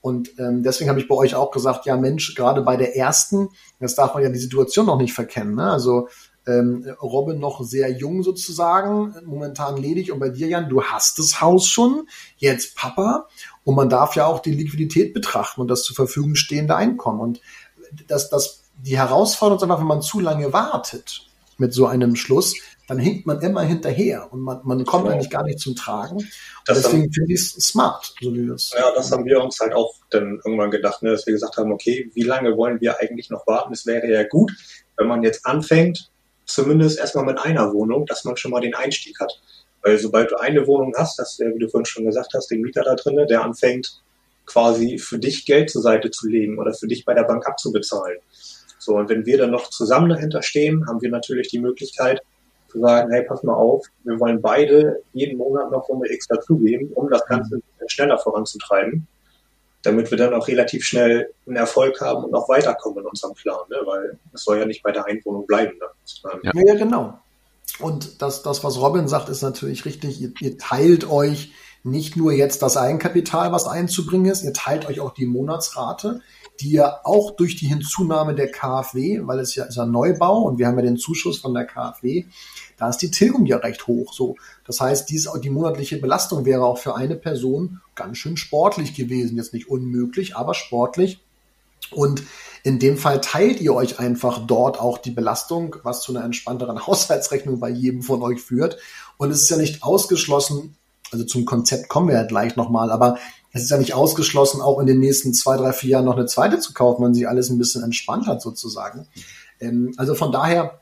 Und 0.00 0.38
ähm, 0.38 0.62
deswegen 0.62 0.88
habe 0.88 1.00
ich 1.00 1.08
bei 1.08 1.14
euch 1.14 1.34
auch 1.34 1.50
gesagt, 1.50 1.86
ja 1.86 1.96
Mensch, 1.96 2.34
gerade 2.34 2.62
bei 2.62 2.76
der 2.76 2.96
ersten, 2.96 3.50
das 3.80 3.94
darf 3.94 4.14
man 4.14 4.22
ja 4.22 4.30
die 4.30 4.38
Situation 4.38 4.86
noch 4.86 4.98
nicht 4.98 5.12
verkennen. 5.12 5.54
Ne? 5.54 5.70
Also 5.70 6.08
ähm, 6.46 6.86
Robin 7.02 7.38
noch 7.38 7.62
sehr 7.62 7.90
jung 7.90 8.22
sozusagen, 8.22 9.14
momentan 9.24 9.76
ledig 9.76 10.10
und 10.10 10.18
bei 10.18 10.30
dir, 10.30 10.48
Jan, 10.48 10.68
du 10.68 10.82
hast 10.82 11.18
das 11.18 11.40
Haus 11.40 11.66
schon, 11.66 12.08
jetzt 12.38 12.76
Papa 12.76 13.28
und 13.64 13.74
man 13.74 13.90
darf 13.90 14.16
ja 14.16 14.26
auch 14.26 14.40
die 14.40 14.52
Liquidität 14.52 15.12
betrachten 15.12 15.60
und 15.60 15.68
das 15.68 15.82
zur 15.82 15.96
Verfügung 15.96 16.34
stehende 16.34 16.76
Einkommen. 16.76 17.20
Und 17.20 17.40
das, 18.08 18.30
das, 18.30 18.62
die 18.78 18.96
Herausforderung 18.96 19.58
ist 19.58 19.62
einfach, 19.62 19.80
wenn 19.80 19.86
man 19.86 20.02
zu 20.02 20.20
lange 20.20 20.52
wartet 20.52 21.29
mit 21.60 21.72
so 21.72 21.86
einem 21.86 22.16
Schluss, 22.16 22.54
dann 22.88 22.98
hinkt 22.98 23.26
man 23.26 23.40
immer 23.40 23.62
hinterher 23.62 24.32
und 24.32 24.40
man, 24.40 24.60
man 24.64 24.84
kommt 24.84 25.08
eigentlich 25.08 25.30
gar 25.30 25.44
nicht 25.44 25.60
zum 25.60 25.76
Tragen. 25.76 26.26
deswegen 26.66 27.12
finde 27.12 27.32
ich 27.32 27.40
es 27.40 27.50
smart, 27.52 28.12
so 28.20 28.34
wie 28.34 28.48
das. 28.48 28.72
Ja, 28.76 28.92
das 28.92 29.12
haben 29.12 29.24
wir 29.26 29.40
uns 29.40 29.60
halt 29.60 29.74
auch 29.74 29.94
dann 30.10 30.40
irgendwann 30.44 30.72
gedacht, 30.72 31.02
ne, 31.02 31.10
dass 31.10 31.24
wir 31.26 31.32
gesagt 31.32 31.56
haben, 31.56 31.70
okay, 31.70 32.10
wie 32.14 32.22
lange 32.22 32.56
wollen 32.56 32.80
wir 32.80 32.98
eigentlich 32.98 33.30
noch 33.30 33.46
warten? 33.46 33.72
Es 33.72 33.86
wäre 33.86 34.10
ja 34.10 34.24
gut, 34.24 34.50
wenn 34.96 35.06
man 35.06 35.22
jetzt 35.22 35.46
anfängt, 35.46 36.10
zumindest 36.46 36.98
erstmal 36.98 37.24
mit 37.24 37.38
einer 37.38 37.72
Wohnung, 37.72 38.06
dass 38.06 38.24
man 38.24 38.36
schon 38.36 38.50
mal 38.50 38.60
den 38.60 38.74
Einstieg 38.74 39.20
hat. 39.20 39.40
Weil 39.82 39.98
sobald 39.98 40.30
du 40.30 40.36
eine 40.40 40.66
Wohnung 40.66 40.92
hast, 40.96 41.18
du 41.18 41.44
ja, 41.44 41.54
wie 41.54 41.58
du 41.58 41.68
vorhin 41.68 41.86
schon 41.86 42.04
gesagt 42.04 42.32
hast, 42.34 42.50
den 42.50 42.60
Mieter 42.60 42.82
da 42.82 42.96
drin, 42.96 43.24
der 43.28 43.42
anfängt, 43.42 44.02
quasi 44.46 44.98
für 44.98 45.18
dich 45.18 45.46
Geld 45.46 45.70
zur 45.70 45.82
Seite 45.82 46.10
zu 46.10 46.28
legen 46.28 46.58
oder 46.58 46.74
für 46.74 46.88
dich 46.88 47.04
bei 47.04 47.14
der 47.14 47.22
Bank 47.22 47.46
abzubezahlen. 47.46 48.18
So, 48.80 48.96
und 48.96 49.10
wenn 49.10 49.26
wir 49.26 49.36
dann 49.36 49.50
noch 49.50 49.68
zusammen 49.68 50.08
dahinter 50.08 50.42
stehen, 50.42 50.86
haben 50.88 51.02
wir 51.02 51.10
natürlich 51.10 51.48
die 51.48 51.58
Möglichkeit, 51.58 52.22
zu 52.68 52.80
sagen, 52.80 53.12
hey, 53.12 53.24
pass 53.24 53.42
mal 53.42 53.54
auf, 53.54 53.86
wir 54.04 54.18
wollen 54.18 54.40
beide 54.40 55.02
jeden 55.12 55.36
Monat 55.36 55.70
noch 55.70 55.86
Summe 55.86 56.10
X 56.10 56.28
dazugeben, 56.28 56.90
um 56.94 57.10
das 57.10 57.26
Ganze 57.26 57.56
mhm. 57.56 57.62
schneller 57.88 58.18
voranzutreiben, 58.18 59.06
damit 59.82 60.10
wir 60.10 60.16
dann 60.16 60.32
auch 60.32 60.48
relativ 60.48 60.84
schnell 60.84 61.30
einen 61.46 61.56
Erfolg 61.56 62.00
haben 62.00 62.24
und 62.24 62.34
auch 62.34 62.48
weiterkommen 62.48 63.00
in 63.00 63.06
unserem 63.06 63.34
Plan, 63.34 63.60
ne? 63.68 63.76
weil 63.84 64.18
es 64.32 64.44
soll 64.44 64.58
ja 64.58 64.64
nicht 64.64 64.82
bei 64.82 64.92
der 64.92 65.04
Einwohnung 65.04 65.46
bleiben. 65.46 65.78
Ne? 65.78 66.30
Ja. 66.42 66.52
ja, 66.54 66.74
genau. 66.74 67.18
Und 67.80 68.22
das, 68.22 68.42
das, 68.42 68.64
was 68.64 68.80
Robin 68.80 69.08
sagt, 69.08 69.28
ist 69.28 69.42
natürlich 69.42 69.84
richtig. 69.84 70.20
Ihr, 70.20 70.32
ihr 70.40 70.58
teilt 70.58 71.08
euch 71.08 71.52
nicht 71.82 72.16
nur 72.16 72.32
jetzt 72.32 72.62
das 72.62 72.76
Eigenkapital, 72.76 73.52
was 73.52 73.66
einzubringen 73.66 74.30
ist, 74.30 74.44
ihr 74.44 74.52
teilt 74.52 74.86
euch 74.86 75.00
auch 75.00 75.14
die 75.14 75.26
Monatsrate 75.26 76.20
die 76.60 76.72
ja 76.72 77.00
auch 77.04 77.32
durch 77.32 77.56
die 77.56 77.66
Hinzunahme 77.66 78.34
der 78.34 78.50
KfW, 78.50 79.20
weil 79.24 79.38
es 79.40 79.54
ja 79.54 79.64
ist 79.64 79.78
ein 79.78 79.90
Neubau 79.90 80.42
und 80.42 80.58
wir 80.58 80.66
haben 80.66 80.78
ja 80.78 80.84
den 80.84 80.98
Zuschuss 80.98 81.38
von 81.38 81.54
der 81.54 81.64
KfW, 81.64 82.26
da 82.76 82.88
ist 82.88 82.98
die 82.98 83.10
Tilgung 83.10 83.46
ja 83.46 83.58
recht 83.58 83.86
hoch. 83.86 84.12
So, 84.12 84.36
das 84.66 84.80
heißt, 84.80 85.08
dies, 85.10 85.28
die 85.42 85.50
monatliche 85.50 85.98
Belastung 85.98 86.44
wäre 86.44 86.64
auch 86.64 86.78
für 86.78 86.94
eine 86.94 87.16
Person 87.16 87.80
ganz 87.94 88.18
schön 88.18 88.36
sportlich 88.36 88.94
gewesen. 88.94 89.36
Jetzt 89.36 89.52
nicht 89.52 89.68
unmöglich, 89.68 90.36
aber 90.36 90.54
sportlich. 90.54 91.20
Und 91.90 92.22
in 92.62 92.78
dem 92.78 92.96
Fall 92.96 93.20
teilt 93.20 93.60
ihr 93.60 93.74
euch 93.74 93.98
einfach 93.98 94.46
dort 94.46 94.78
auch 94.78 94.98
die 94.98 95.10
Belastung, 95.10 95.76
was 95.82 96.02
zu 96.02 96.14
einer 96.14 96.24
entspannteren 96.24 96.86
Haushaltsrechnung 96.86 97.58
bei 97.58 97.70
jedem 97.70 98.02
von 98.02 98.22
euch 98.22 98.40
führt. 98.40 98.78
Und 99.16 99.30
es 99.30 99.42
ist 99.42 99.50
ja 99.50 99.56
nicht 99.56 99.82
ausgeschlossen, 99.82 100.76
also 101.12 101.24
zum 101.24 101.44
Konzept 101.44 101.88
kommen 101.88 102.08
wir 102.08 102.14
ja 102.14 102.24
gleich 102.24 102.56
nochmal, 102.56 102.90
aber 102.90 103.18
es 103.52 103.62
ist 103.62 103.70
ja 103.70 103.78
nicht 103.78 103.94
ausgeschlossen, 103.94 104.60
auch 104.60 104.78
in 104.78 104.86
den 104.86 105.00
nächsten 105.00 105.34
zwei, 105.34 105.56
drei, 105.56 105.72
vier 105.72 105.90
Jahren 105.90 106.04
noch 106.04 106.16
eine 106.16 106.26
zweite 106.26 106.60
zu 106.60 106.72
kaufen, 106.72 107.04
wenn 107.04 107.14
sich 107.14 107.28
alles 107.28 107.50
ein 107.50 107.58
bisschen 107.58 107.82
entspannt 107.82 108.26
hat 108.26 108.40
sozusagen. 108.40 109.06
Ähm, 109.60 109.92
also 109.96 110.14
von 110.14 110.30
daher 110.30 110.80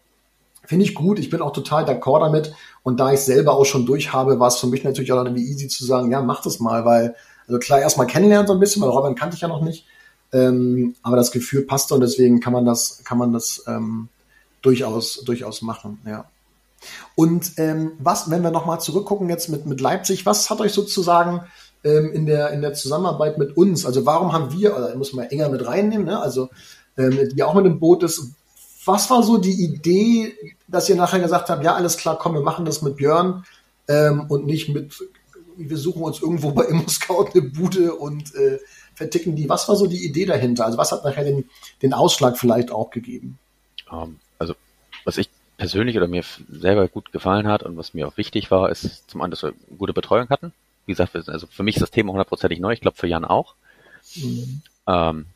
finde 0.68 0.84
ich 0.84 0.94
gut. 0.94 1.18
Ich 1.18 1.30
bin 1.30 1.40
auch 1.40 1.52
total 1.52 1.84
d'accord 1.84 2.20
damit. 2.20 2.54
Und 2.82 3.00
da 3.00 3.12
ich 3.12 3.20
selber 3.20 3.54
auch 3.54 3.64
schon 3.64 3.86
durch 3.86 4.12
habe, 4.12 4.38
war 4.38 4.48
es 4.48 4.56
für 4.56 4.66
mich 4.66 4.84
natürlich 4.84 5.12
auch 5.12 5.24
irgendwie 5.24 5.48
easy 5.48 5.68
zu 5.68 5.84
sagen, 5.86 6.10
ja, 6.10 6.20
mach 6.20 6.42
das 6.42 6.60
mal, 6.60 6.84
weil, 6.84 7.14
also 7.46 7.58
klar, 7.58 7.80
erstmal 7.80 8.06
kennenlernen 8.06 8.46
so 8.46 8.52
ein 8.52 8.60
bisschen, 8.60 8.82
weil 8.82 8.90
Robin 8.90 9.14
kannte 9.14 9.34
ich 9.34 9.40
ja 9.40 9.48
noch 9.48 9.62
nicht. 9.62 9.86
Ähm, 10.30 10.94
aber 11.02 11.16
das 11.16 11.30
Gefühl 11.30 11.62
passte 11.62 11.94
und 11.94 12.02
deswegen 12.02 12.40
kann 12.40 12.52
man 12.52 12.66
das, 12.66 13.02
kann 13.04 13.16
man 13.16 13.32
das 13.32 13.64
ähm, 13.66 14.08
durchaus, 14.60 15.22
durchaus 15.24 15.62
machen, 15.62 16.00
ja. 16.06 16.26
Und 17.14 17.52
ähm, 17.56 17.92
was, 17.98 18.30
wenn 18.30 18.42
wir 18.42 18.50
nochmal 18.50 18.80
zurückgucken 18.80 19.28
jetzt 19.28 19.48
mit, 19.48 19.66
mit 19.66 19.80
Leipzig, 19.80 20.26
was 20.26 20.50
hat 20.50 20.60
euch 20.60 20.72
sozusagen 20.72 21.42
ähm, 21.84 22.12
in, 22.12 22.26
der, 22.26 22.50
in 22.50 22.62
der 22.62 22.74
Zusammenarbeit 22.74 23.38
mit 23.38 23.56
uns? 23.56 23.84
Also 23.86 24.06
warum 24.06 24.32
haben 24.32 24.52
wir, 24.52 24.76
oder 24.76 24.94
muss 24.96 25.12
man 25.12 25.26
enger 25.26 25.48
mit 25.48 25.66
reinnehmen, 25.66 26.06
ne? 26.06 26.20
also 26.20 26.48
ähm, 26.96 27.28
die 27.34 27.42
auch 27.42 27.54
mit 27.54 27.64
dem 27.64 27.80
Boot 27.80 28.02
ist, 28.02 28.32
was 28.84 29.10
war 29.10 29.22
so 29.22 29.38
die 29.38 29.64
Idee, 29.64 30.34
dass 30.66 30.88
ihr 30.88 30.96
nachher 30.96 31.20
gesagt 31.20 31.50
habt, 31.50 31.62
ja, 31.62 31.74
alles 31.74 31.96
klar, 31.96 32.18
komm, 32.18 32.34
wir 32.34 32.40
machen 32.40 32.64
das 32.64 32.82
mit 32.82 32.96
Björn 32.96 33.44
ähm, 33.86 34.26
und 34.28 34.46
nicht 34.46 34.68
mit, 34.68 34.94
wir 35.56 35.76
suchen 35.76 36.02
uns 36.02 36.22
irgendwo 36.22 36.50
bei 36.52 36.64
ImmoScout 36.64 37.30
eine 37.34 37.42
Bude 37.42 37.94
und 37.94 38.34
äh, 38.34 38.58
verticken 38.94 39.36
die. 39.36 39.48
Was 39.48 39.68
war 39.68 39.76
so 39.76 39.86
die 39.86 40.04
Idee 40.04 40.26
dahinter? 40.26 40.66
Also 40.66 40.78
was 40.78 40.92
hat 40.92 41.04
nachher 41.04 41.24
den, 41.24 41.48
den 41.82 41.92
Ausschlag 41.92 42.38
vielleicht 42.38 42.70
auch 42.70 42.90
gegeben? 42.90 43.38
Um, 43.90 43.98
ähm, 43.98 44.16
also 44.38 44.54
was 45.04 45.18
ich 45.18 45.30
persönlich 45.58 45.96
oder 45.96 46.08
mir 46.08 46.24
selber 46.48 46.88
gut 46.88 47.12
gefallen 47.12 47.46
hat 47.46 47.62
und 47.62 47.76
was 47.76 47.92
mir 47.92 48.08
auch 48.08 48.16
wichtig 48.16 48.50
war, 48.50 48.70
ist 48.70 49.10
zum 49.10 49.20
einen, 49.20 49.30
dass 49.30 49.42
wir 49.42 49.52
gute 49.76 49.92
Betreuung 49.92 50.30
hatten. 50.30 50.52
Wie 50.86 50.92
gesagt, 50.92 51.14
also 51.14 51.46
für 51.46 51.62
mich 51.62 51.76
ist 51.76 51.82
das 51.82 51.90
Thema 51.90 52.12
hundertprozentig 52.12 52.60
neu, 52.60 52.72
ich 52.72 52.80
glaube 52.80 52.96
für 52.96 53.06
Jan 53.06 53.24
auch. 53.24 53.54
Mhm. 54.16 54.62
Ähm, 54.86 55.26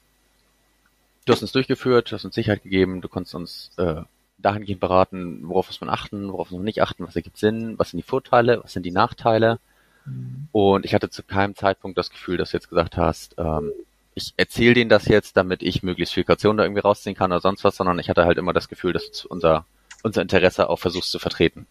du 1.27 1.33
hast 1.33 1.43
uns 1.43 1.53
durchgeführt, 1.53 2.11
du 2.11 2.17
hast 2.17 2.25
uns 2.25 2.35
Sicherheit 2.35 2.63
gegeben, 2.63 3.03
du 3.03 3.09
konntest 3.09 3.35
uns 3.35 3.71
äh, 3.77 4.03
dahingehend 4.39 4.81
beraten, 4.81 5.41
worauf 5.43 5.67
muss 5.69 5.81
man 5.81 5.91
achten, 5.91 6.33
worauf 6.33 6.51
muss 6.51 6.59
man 6.59 6.65
nicht 6.65 6.83
achten, 6.83 7.07
was 7.07 7.17
ergibt 7.17 7.37
Sinn, 7.37 7.79
was 7.79 7.91
sind 7.91 7.99
die 7.99 8.09
Vorteile, 8.09 8.63
was 8.63 8.73
sind 8.73 8.87
die 8.87 8.91
Nachteile. 8.91 9.59
Mhm. 10.05 10.49
Und 10.53 10.85
ich 10.85 10.95
hatte 10.95 11.11
zu 11.11 11.23
keinem 11.23 11.55
Zeitpunkt 11.55 11.99
das 11.99 12.11
Gefühl, 12.11 12.37
dass 12.37 12.51
du 12.51 12.57
jetzt 12.57 12.69
gesagt 12.69 12.97
hast, 12.97 13.35
ähm, 13.39 13.73
ich 14.15 14.35
erzähle 14.37 14.75
denen 14.75 14.91
das 14.91 15.07
jetzt, 15.07 15.37
damit 15.37 15.63
ich 15.63 15.83
möglichst 15.83 16.15
viel 16.15 16.25
Kaution 16.25 16.57
da 16.57 16.65
irgendwie 16.65 16.83
rausziehen 16.83 17.17
kann 17.17 17.33
oder 17.33 17.41
sonst 17.41 17.65
was, 17.65 17.77
sondern 17.77 17.99
ich 17.99 18.11
hatte 18.11 18.25
halt 18.25 18.39
immer 18.39 18.53
das 18.53 18.69
Gefühl, 18.69 18.93
dass 18.93 19.25
unser, 19.25 19.65
unser 20.03 20.23
Interesse 20.23 20.69
auch 20.69 20.79
versuchst 20.79 21.11
zu 21.11 21.19
vertreten 21.19 21.67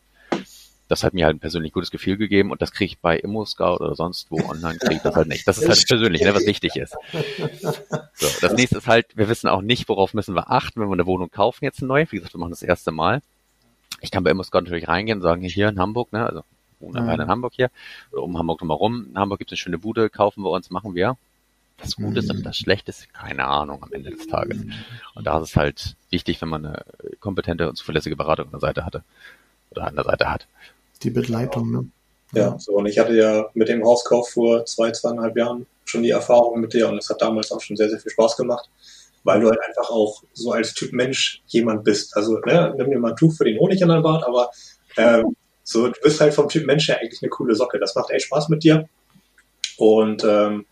das 0.91 1.05
hat 1.05 1.13
mir 1.13 1.25
halt 1.25 1.37
ein 1.37 1.39
persönlich 1.39 1.71
gutes 1.71 1.89
Gefühl 1.89 2.17
gegeben 2.17 2.51
und 2.51 2.61
das 2.61 2.73
kriege 2.73 2.91
ich 2.91 2.99
bei 2.99 3.17
ImmoScout 3.17 3.77
oder 3.77 3.95
sonst 3.95 4.29
wo 4.29 4.41
online, 4.41 4.77
kriege 4.77 4.95
ich 4.95 5.01
das 5.01 5.15
halt 5.15 5.29
nicht. 5.29 5.47
Das 5.47 5.57
ist 5.57 5.69
halt 5.69 5.87
persönlich, 5.87 6.21
ne, 6.21 6.35
was 6.35 6.45
wichtig 6.45 6.75
ist. 6.75 6.97
So, 8.13 8.27
das 8.41 8.53
nächste 8.53 8.79
ist 8.79 8.87
halt, 8.87 9.07
wir 9.15 9.29
wissen 9.29 9.47
auch 9.47 9.61
nicht, 9.61 9.87
worauf 9.87 10.13
müssen 10.13 10.35
wir 10.35 10.51
achten, 10.51 10.81
wenn 10.81 10.89
wir 10.89 10.93
eine 10.93 11.05
Wohnung 11.05 11.31
kaufen 11.31 11.63
jetzt 11.63 11.81
neue. 11.81 12.11
Wie 12.11 12.17
gesagt, 12.17 12.35
wir 12.35 12.39
machen 12.39 12.49
das 12.49 12.61
erste 12.61 12.91
Mal. 12.91 13.21
Ich 14.01 14.11
kann 14.11 14.25
bei 14.25 14.31
ImmoScout 14.31 14.59
natürlich 14.59 14.89
reingehen 14.89 15.19
und 15.19 15.23
sagen, 15.23 15.41
hier 15.43 15.69
in 15.69 15.79
Hamburg, 15.79 16.11
ne, 16.11 16.25
also 16.25 16.41
wohnen 16.81 17.05
mhm. 17.05 17.21
in 17.21 17.27
Hamburg 17.27 17.53
hier, 17.55 17.71
oder 18.11 18.23
um 18.23 18.37
Hamburg 18.37 18.59
drumherum. 18.59 19.07
In 19.11 19.17
Hamburg 19.17 19.39
gibt 19.39 19.51
es 19.51 19.53
eine 19.53 19.63
schöne 19.63 19.77
Bude, 19.77 20.09
kaufen 20.09 20.43
wir 20.43 20.49
uns, 20.49 20.71
machen 20.71 20.93
wir. 20.93 21.15
Das 21.81 21.95
Gute 21.95 22.19
ist 22.19 22.29
und 22.29 22.43
das 22.43 22.57
Schlechte 22.57 22.91
ist, 22.91 23.13
keine 23.13 23.45
Ahnung 23.45 23.83
am 23.83 23.91
Ende 23.91 24.11
des 24.11 24.27
Tages. 24.27 24.57
Und 25.15 25.25
da 25.25 25.39
ist 25.39 25.49
es 25.49 25.55
halt 25.55 25.95
wichtig, 26.09 26.41
wenn 26.41 26.49
man 26.49 26.65
eine 26.65 26.85
kompetente 27.19 27.67
und 27.67 27.75
zuverlässige 27.75 28.15
Beratung 28.15 28.45
an 28.45 28.51
der 28.51 28.59
Seite 28.59 28.85
hatte 28.85 29.03
oder 29.71 29.87
an 29.87 29.95
der 29.95 30.05
Seite 30.05 30.29
hat 30.29 30.47
die 31.03 31.09
Begleitung. 31.09 31.71
Ne? 31.71 31.85
Ja, 32.33 32.57
so 32.59 32.73
und 32.73 32.85
ich 32.85 32.97
hatte 32.97 33.15
ja 33.15 33.49
mit 33.53 33.67
dem 33.67 33.83
Hauskauf 33.83 34.29
vor 34.29 34.65
zwei, 34.65 34.91
zweieinhalb 34.91 35.35
Jahren 35.35 35.65
schon 35.85 36.03
die 36.03 36.11
Erfahrung 36.11 36.61
mit 36.61 36.73
dir 36.73 36.87
und 36.87 36.97
es 36.97 37.09
hat 37.09 37.21
damals 37.21 37.51
auch 37.51 37.59
schon 37.59 37.75
sehr, 37.75 37.89
sehr 37.89 37.99
viel 37.99 38.11
Spaß 38.11 38.37
gemacht, 38.37 38.69
weil 39.23 39.41
du 39.41 39.49
halt 39.49 39.59
einfach 39.67 39.89
auch 39.89 40.23
so 40.33 40.51
als 40.51 40.73
Typ 40.73 40.93
Mensch 40.93 41.41
jemand 41.47 41.83
bist. 41.83 42.15
Also 42.15 42.39
ne, 42.45 42.73
nimm 42.77 42.89
dir 42.89 42.99
mal 42.99 43.11
ein 43.11 43.17
Tuch 43.17 43.33
für 43.33 43.43
den 43.43 43.59
Honig 43.59 43.83
an 43.83 43.89
dein 43.89 44.03
Bart, 44.03 44.23
aber 44.25 44.49
ähm, 44.97 45.35
so 45.63 45.87
du 45.87 45.99
bist 46.01 46.21
halt 46.21 46.33
vom 46.33 46.47
Typ 46.47 46.65
Mensch 46.65 46.87
her 46.87 46.99
eigentlich 47.01 47.21
eine 47.21 47.29
coole 47.29 47.55
Socke. 47.55 47.79
Das 47.79 47.95
macht 47.95 48.11
echt 48.11 48.25
Spaß 48.25 48.49
mit 48.49 48.63
dir 48.63 48.87
und 49.77 50.23
ähm, 50.23 50.65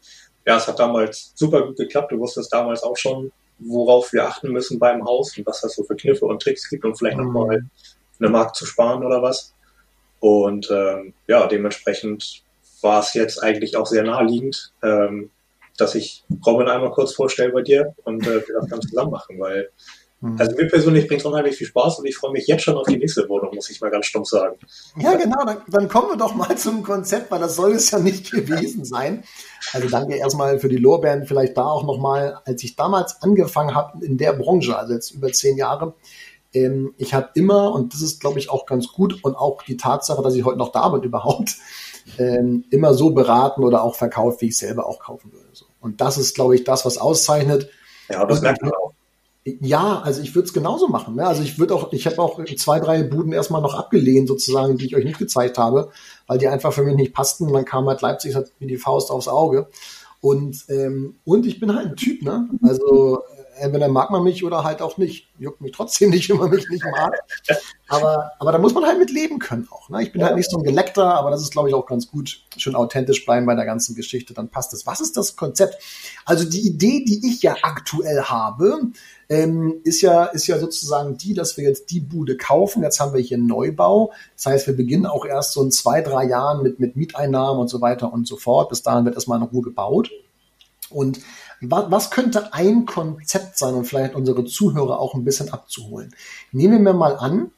ja, 0.49 0.57
es 0.57 0.67
hat 0.67 0.79
damals 0.79 1.31
super 1.35 1.61
gut 1.61 1.77
geklappt. 1.77 2.11
Du 2.11 2.17
wusstest 2.17 2.51
damals 2.51 2.81
auch 2.81 2.97
schon, 2.97 3.31
worauf 3.59 4.11
wir 4.13 4.25
achten 4.25 4.51
müssen 4.51 4.79
beim 4.79 5.05
Haus 5.05 5.37
und 5.37 5.45
was 5.45 5.61
das 5.61 5.75
so 5.75 5.83
für 5.83 5.95
Kniffe 5.95 6.25
und 6.25 6.41
Tricks 6.41 6.67
gibt, 6.67 6.83
um 6.85 6.95
vielleicht 6.95 7.17
mhm. 7.17 7.25
nochmal 7.25 7.61
eine 8.19 8.29
Mark 8.29 8.55
zu 8.55 8.65
sparen 8.65 9.05
oder 9.05 9.21
was. 9.21 9.53
Und 10.19 10.67
ähm, 10.71 11.13
ja, 11.27 11.45
dementsprechend 11.45 12.41
war 12.81 12.99
es 12.99 13.13
jetzt 13.13 13.43
eigentlich 13.43 13.77
auch 13.77 13.85
sehr 13.85 14.01
naheliegend, 14.01 14.73
ähm, 14.81 15.29
dass 15.77 15.93
ich 15.93 16.23
Robin 16.43 16.67
einmal 16.67 16.91
kurz 16.93 17.13
vorstelle 17.13 17.51
bei 17.51 17.61
dir 17.61 17.93
und 18.03 18.25
äh, 18.25 18.47
wir 18.47 18.55
das 18.59 18.69
Ganze 18.71 18.87
zusammen 18.89 19.11
machen, 19.11 19.39
weil. 19.39 19.69
Also 20.21 20.55
mir 20.55 20.67
persönlich 20.67 21.07
bringt 21.07 21.21
es 21.21 21.25
unheimlich 21.25 21.55
viel 21.55 21.67
Spaß 21.67 21.99
und 21.99 22.05
ich 22.05 22.17
freue 22.17 22.31
mich 22.31 22.45
jetzt 22.45 22.63
schon 22.63 22.75
auf 22.75 22.85
die 22.87 22.97
nächste 22.97 23.29
Wohnung, 23.29 23.55
muss 23.55 23.69
ich 23.69 23.79
mal 23.79 23.89
ganz 23.89 24.05
stumpf 24.05 24.27
sagen. 24.27 24.57
Ja, 24.97 25.15
genau, 25.15 25.45
dann, 25.45 25.61
dann 25.69 25.87
kommen 25.87 26.09
wir 26.09 26.17
doch 26.17 26.35
mal 26.35 26.57
zum 26.57 26.83
Konzept, 26.83 27.31
weil 27.31 27.39
das 27.39 27.55
soll 27.55 27.71
es 27.71 27.91
ja 27.91 27.99
nicht 27.99 28.31
gewesen 28.31 28.83
sein. 28.83 29.23
Also 29.71 29.87
danke 29.87 30.17
erstmal 30.17 30.59
für 30.59 30.67
die 30.67 30.77
Lorbeeren, 30.77 31.25
vielleicht 31.25 31.55
da 31.55 31.67
auch 31.67 31.85
nochmal, 31.85 32.41
als 32.43 32.63
ich 32.63 32.75
damals 32.75 33.21
angefangen 33.21 33.75
habe 33.75 34.05
in 34.05 34.17
der 34.17 34.33
Branche, 34.33 34.77
also 34.77 34.93
jetzt 34.93 35.11
über 35.11 35.31
zehn 35.31 35.55
Jahre, 35.55 35.93
ähm, 36.53 36.93
ich 36.97 37.13
habe 37.13 37.29
immer, 37.35 37.71
und 37.73 37.93
das 37.93 38.01
ist, 38.01 38.19
glaube 38.19 38.39
ich, 38.39 38.49
auch 38.49 38.65
ganz 38.65 38.87
gut, 38.87 39.23
und 39.23 39.35
auch 39.35 39.61
die 39.63 39.77
Tatsache, 39.77 40.21
dass 40.21 40.35
ich 40.35 40.43
heute 40.43 40.57
noch 40.57 40.71
da 40.71 40.89
bin 40.89 41.03
überhaupt, 41.03 41.55
ähm, 42.17 42.65
immer 42.71 42.93
so 42.93 43.11
beraten 43.11 43.63
oder 43.63 43.83
auch 43.83 43.95
verkauft, 43.95 44.41
wie 44.41 44.47
ich 44.47 44.57
selber 44.57 44.85
auch 44.85 44.99
kaufen 44.99 45.31
würde. 45.31 45.47
So. 45.53 45.65
Und 45.79 46.01
das 46.01 46.17
ist, 46.17 46.35
glaube 46.35 46.55
ich, 46.55 46.63
das, 46.65 46.85
was 46.85 46.97
auszeichnet. 46.97 47.69
Ja, 48.09 48.25
das 48.25 48.41
merkt 48.41 48.61
man 48.61 48.71
auch. 48.73 48.93
Ja, 49.45 50.01
also 50.01 50.21
ich 50.21 50.35
würde 50.35 50.47
es 50.47 50.53
genauso 50.53 50.87
machen. 50.87 51.15
Ne? 51.15 51.25
Also 51.25 51.41
ich 51.41 51.57
würde 51.57 51.73
auch, 51.73 51.93
ich 51.93 52.05
habe 52.05 52.21
auch 52.21 52.43
zwei, 52.57 52.79
drei 52.79 53.03
Buden 53.03 53.31
erstmal 53.31 53.61
noch 53.61 53.73
abgelehnt, 53.73 54.27
sozusagen, 54.27 54.77
die 54.77 54.85
ich 54.85 54.95
euch 54.95 55.05
nicht 55.05 55.17
gezeigt 55.17 55.57
habe, 55.57 55.91
weil 56.27 56.37
die 56.37 56.47
einfach 56.47 56.73
für 56.73 56.83
mich 56.83 56.95
nicht 56.95 57.13
passten. 57.13 57.47
Und 57.47 57.53
dann 57.53 57.65
kam 57.65 57.87
halt 57.87 58.01
Leipzig 58.01 58.35
hat 58.35 58.51
wie 58.59 58.67
die 58.67 58.77
Faust 58.77 59.11
aufs 59.11 59.27
Auge. 59.27 59.67
Und, 60.21 60.65
ähm, 60.67 61.15
und 61.23 61.45
ich 61.45 61.59
bin 61.59 61.73
halt 61.73 61.87
ein 61.87 61.95
Typ, 61.95 62.21
ne? 62.21 62.49
Also 62.61 63.23
entweder 63.59 63.87
mag 63.87 64.09
man 64.09 64.23
mich 64.23 64.43
oder 64.43 64.63
halt 64.63 64.81
auch 64.81 64.97
nicht. 64.97 65.27
Juckt 65.37 65.61
mich 65.61 65.71
trotzdem 65.71 66.09
nicht, 66.09 66.29
wenn 66.29 66.37
man 66.37 66.49
mich 66.49 66.69
nicht 66.69 66.83
mag. 66.83 67.13
Aber, 67.87 68.31
aber 68.39 68.51
da 68.51 68.57
muss 68.57 68.73
man 68.73 68.85
halt 68.85 68.99
mit 68.99 69.11
leben 69.11 69.39
können 69.39 69.67
auch. 69.71 69.89
Ne? 69.89 70.03
Ich 70.03 70.11
bin 70.11 70.21
ja. 70.21 70.27
halt 70.27 70.37
nicht 70.37 70.49
so 70.49 70.57
ein 70.57 70.63
Geleckter, 70.63 71.15
aber 71.15 71.31
das 71.31 71.41
ist, 71.41 71.51
glaube 71.51 71.69
ich, 71.69 71.75
auch 71.75 71.85
ganz 71.85 72.09
gut. 72.09 72.43
Schön 72.57 72.75
authentisch 72.75 73.25
bleiben 73.25 73.45
bei 73.45 73.55
der 73.55 73.65
ganzen 73.65 73.95
Geschichte, 73.95 74.33
dann 74.33 74.49
passt 74.49 74.73
es. 74.73 74.85
Was 74.85 75.01
ist 75.01 75.17
das 75.17 75.35
Konzept? 75.35 75.81
Also 76.25 76.47
die 76.47 76.67
Idee, 76.67 77.03
die 77.05 77.27
ich 77.27 77.41
ja 77.41 77.55
aktuell 77.61 78.23
habe, 78.23 78.91
ähm, 79.29 79.81
ist 79.83 80.01
ja, 80.01 80.25
ist 80.25 80.47
ja 80.47 80.57
sozusagen 80.59 81.17
die, 81.17 81.33
dass 81.33 81.55
wir 81.55 81.63
jetzt 81.63 81.91
die 81.91 81.99
Bude 81.99 82.35
kaufen. 82.35 82.83
Jetzt 82.83 82.99
haben 82.99 83.13
wir 83.13 83.21
hier 83.21 83.37
einen 83.37 83.47
Neubau. 83.47 84.11
Das 84.35 84.47
heißt, 84.47 84.67
wir 84.67 84.75
beginnen 84.75 85.05
auch 85.05 85.25
erst 85.25 85.53
so 85.53 85.63
in 85.63 85.71
zwei, 85.71 86.01
drei 86.01 86.25
Jahren 86.25 86.63
mit, 86.63 86.79
mit 86.79 86.95
Mieteinnahmen 86.95 87.59
und 87.59 87.67
so 87.67 87.79
weiter 87.79 88.11
und 88.11 88.27
so 88.27 88.37
fort. 88.37 88.69
Bis 88.69 88.81
dahin 88.81 89.05
wird 89.05 89.15
erstmal 89.15 89.39
in 89.39 89.45
Ruhe 89.45 89.61
gebaut. 89.61 90.09
Und 90.89 91.19
was, 91.61 92.11
könnte 92.11 92.53
ein 92.53 92.85
Konzept 92.85 93.57
sein, 93.57 93.73
um 93.73 93.85
vielleicht 93.85 94.15
unsere 94.15 94.45
Zuhörer 94.45 94.99
auch 94.99 95.13
ein 95.13 95.23
bisschen 95.23 95.51
abzuholen? 95.51 96.13
Nehmen 96.51 96.83
wir 96.83 96.93
mal 96.93 97.15
an, 97.17 97.51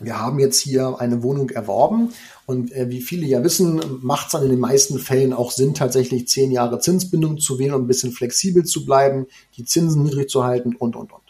wir 0.00 0.18
haben 0.18 0.38
jetzt 0.38 0.60
hier 0.60 0.96
eine 0.98 1.22
Wohnung 1.22 1.50
erworben 1.50 2.12
und 2.46 2.72
äh, 2.72 2.88
wie 2.88 3.02
viele 3.02 3.26
ja 3.26 3.44
wissen, 3.44 3.80
macht 4.02 4.26
es 4.26 4.32
dann 4.32 4.42
in 4.42 4.50
den 4.50 4.58
meisten 4.58 4.98
Fällen 4.98 5.32
auch 5.32 5.50
Sinn, 5.50 5.74
tatsächlich 5.74 6.26
zehn 6.26 6.50
Jahre 6.50 6.80
Zinsbindung 6.80 7.38
zu 7.38 7.58
wählen, 7.58 7.74
um 7.74 7.82
ein 7.82 7.86
bisschen 7.86 8.12
flexibel 8.12 8.64
zu 8.64 8.86
bleiben, 8.86 9.26
die 9.56 9.64
Zinsen 9.64 10.02
niedrig 10.02 10.30
zu 10.30 10.44
halten 10.44 10.74
und, 10.74 10.96
und, 10.96 11.12
und. 11.12 11.22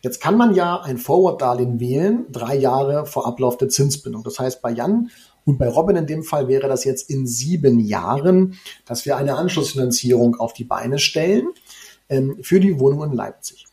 Jetzt 0.00 0.20
kann 0.20 0.36
man 0.36 0.54
ja 0.54 0.80
ein 0.80 0.96
Forward-Darlehen 0.96 1.80
wählen, 1.80 2.26
drei 2.30 2.56
Jahre 2.56 3.04
vor 3.04 3.26
Ablauf 3.26 3.56
der 3.58 3.68
Zinsbindung. 3.68 4.22
Das 4.22 4.38
heißt, 4.38 4.62
bei 4.62 4.70
Jan 4.70 5.10
und 5.48 5.56
bei 5.56 5.66
Robin 5.66 5.96
in 5.96 6.06
dem 6.06 6.24
Fall 6.24 6.46
wäre 6.46 6.68
das 6.68 6.84
jetzt 6.84 7.08
in 7.08 7.26
sieben 7.26 7.80
Jahren, 7.80 8.58
dass 8.84 9.06
wir 9.06 9.16
eine 9.16 9.36
Anschlussfinanzierung 9.36 10.36
auf 10.36 10.52
die 10.52 10.64
Beine 10.64 10.98
stellen 10.98 11.48
ähm, 12.10 12.36
für 12.42 12.60
die 12.60 12.78
Wohnung 12.78 13.04
in 13.04 13.12
Leipzig. 13.14 13.64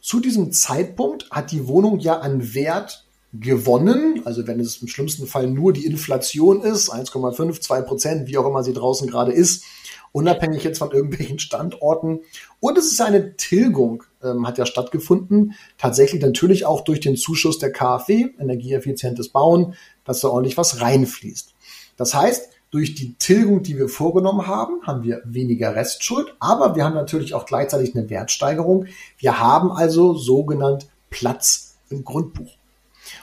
Zu 0.00 0.20
diesem 0.20 0.52
Zeitpunkt 0.52 1.28
hat 1.32 1.50
die 1.50 1.66
Wohnung 1.66 1.98
ja 1.98 2.20
an 2.20 2.54
Wert 2.54 3.08
gewonnen. 3.32 4.22
Also 4.24 4.46
wenn 4.46 4.60
es 4.60 4.76
im 4.76 4.86
schlimmsten 4.86 5.26
Fall 5.26 5.48
nur 5.48 5.72
die 5.72 5.84
Inflation 5.84 6.62
ist, 6.62 6.92
1,5, 6.92 7.60
2 7.60 7.82
Prozent, 7.82 8.28
wie 8.28 8.38
auch 8.38 8.46
immer 8.46 8.62
sie 8.62 8.72
draußen 8.72 9.08
gerade 9.08 9.32
ist, 9.32 9.64
unabhängig 10.12 10.62
jetzt 10.62 10.78
von 10.78 10.92
irgendwelchen 10.92 11.40
Standorten. 11.40 12.20
Und 12.60 12.78
es 12.78 12.92
ist 12.92 13.00
eine 13.00 13.34
Tilgung, 13.36 14.04
ähm, 14.26 14.46
hat 14.46 14.58
ja 14.58 14.66
stattgefunden. 14.66 15.54
Tatsächlich 15.78 16.22
natürlich 16.22 16.66
auch 16.66 16.82
durch 16.82 17.00
den 17.00 17.16
Zuschuss 17.16 17.58
der 17.58 17.72
KfW, 17.72 18.28
energieeffizientes 18.38 19.28
Bauen, 19.28 19.74
dass 20.04 20.20
da 20.20 20.28
ordentlich 20.28 20.56
was 20.56 20.80
reinfließt. 20.80 21.54
Das 21.96 22.14
heißt, 22.14 22.50
durch 22.70 22.94
die 22.94 23.14
Tilgung, 23.14 23.62
die 23.62 23.78
wir 23.78 23.88
vorgenommen 23.88 24.46
haben, 24.46 24.82
haben 24.86 25.02
wir 25.02 25.22
weniger 25.24 25.74
Restschuld, 25.74 26.34
aber 26.40 26.74
wir 26.74 26.84
haben 26.84 26.94
natürlich 26.94 27.32
auch 27.32 27.46
gleichzeitig 27.46 27.94
eine 27.94 28.10
Wertsteigerung. 28.10 28.86
Wir 29.18 29.40
haben 29.40 29.70
also 29.70 30.14
sogenannt 30.14 30.88
Platz 31.10 31.76
im 31.88 32.04
Grundbuch. 32.04 32.50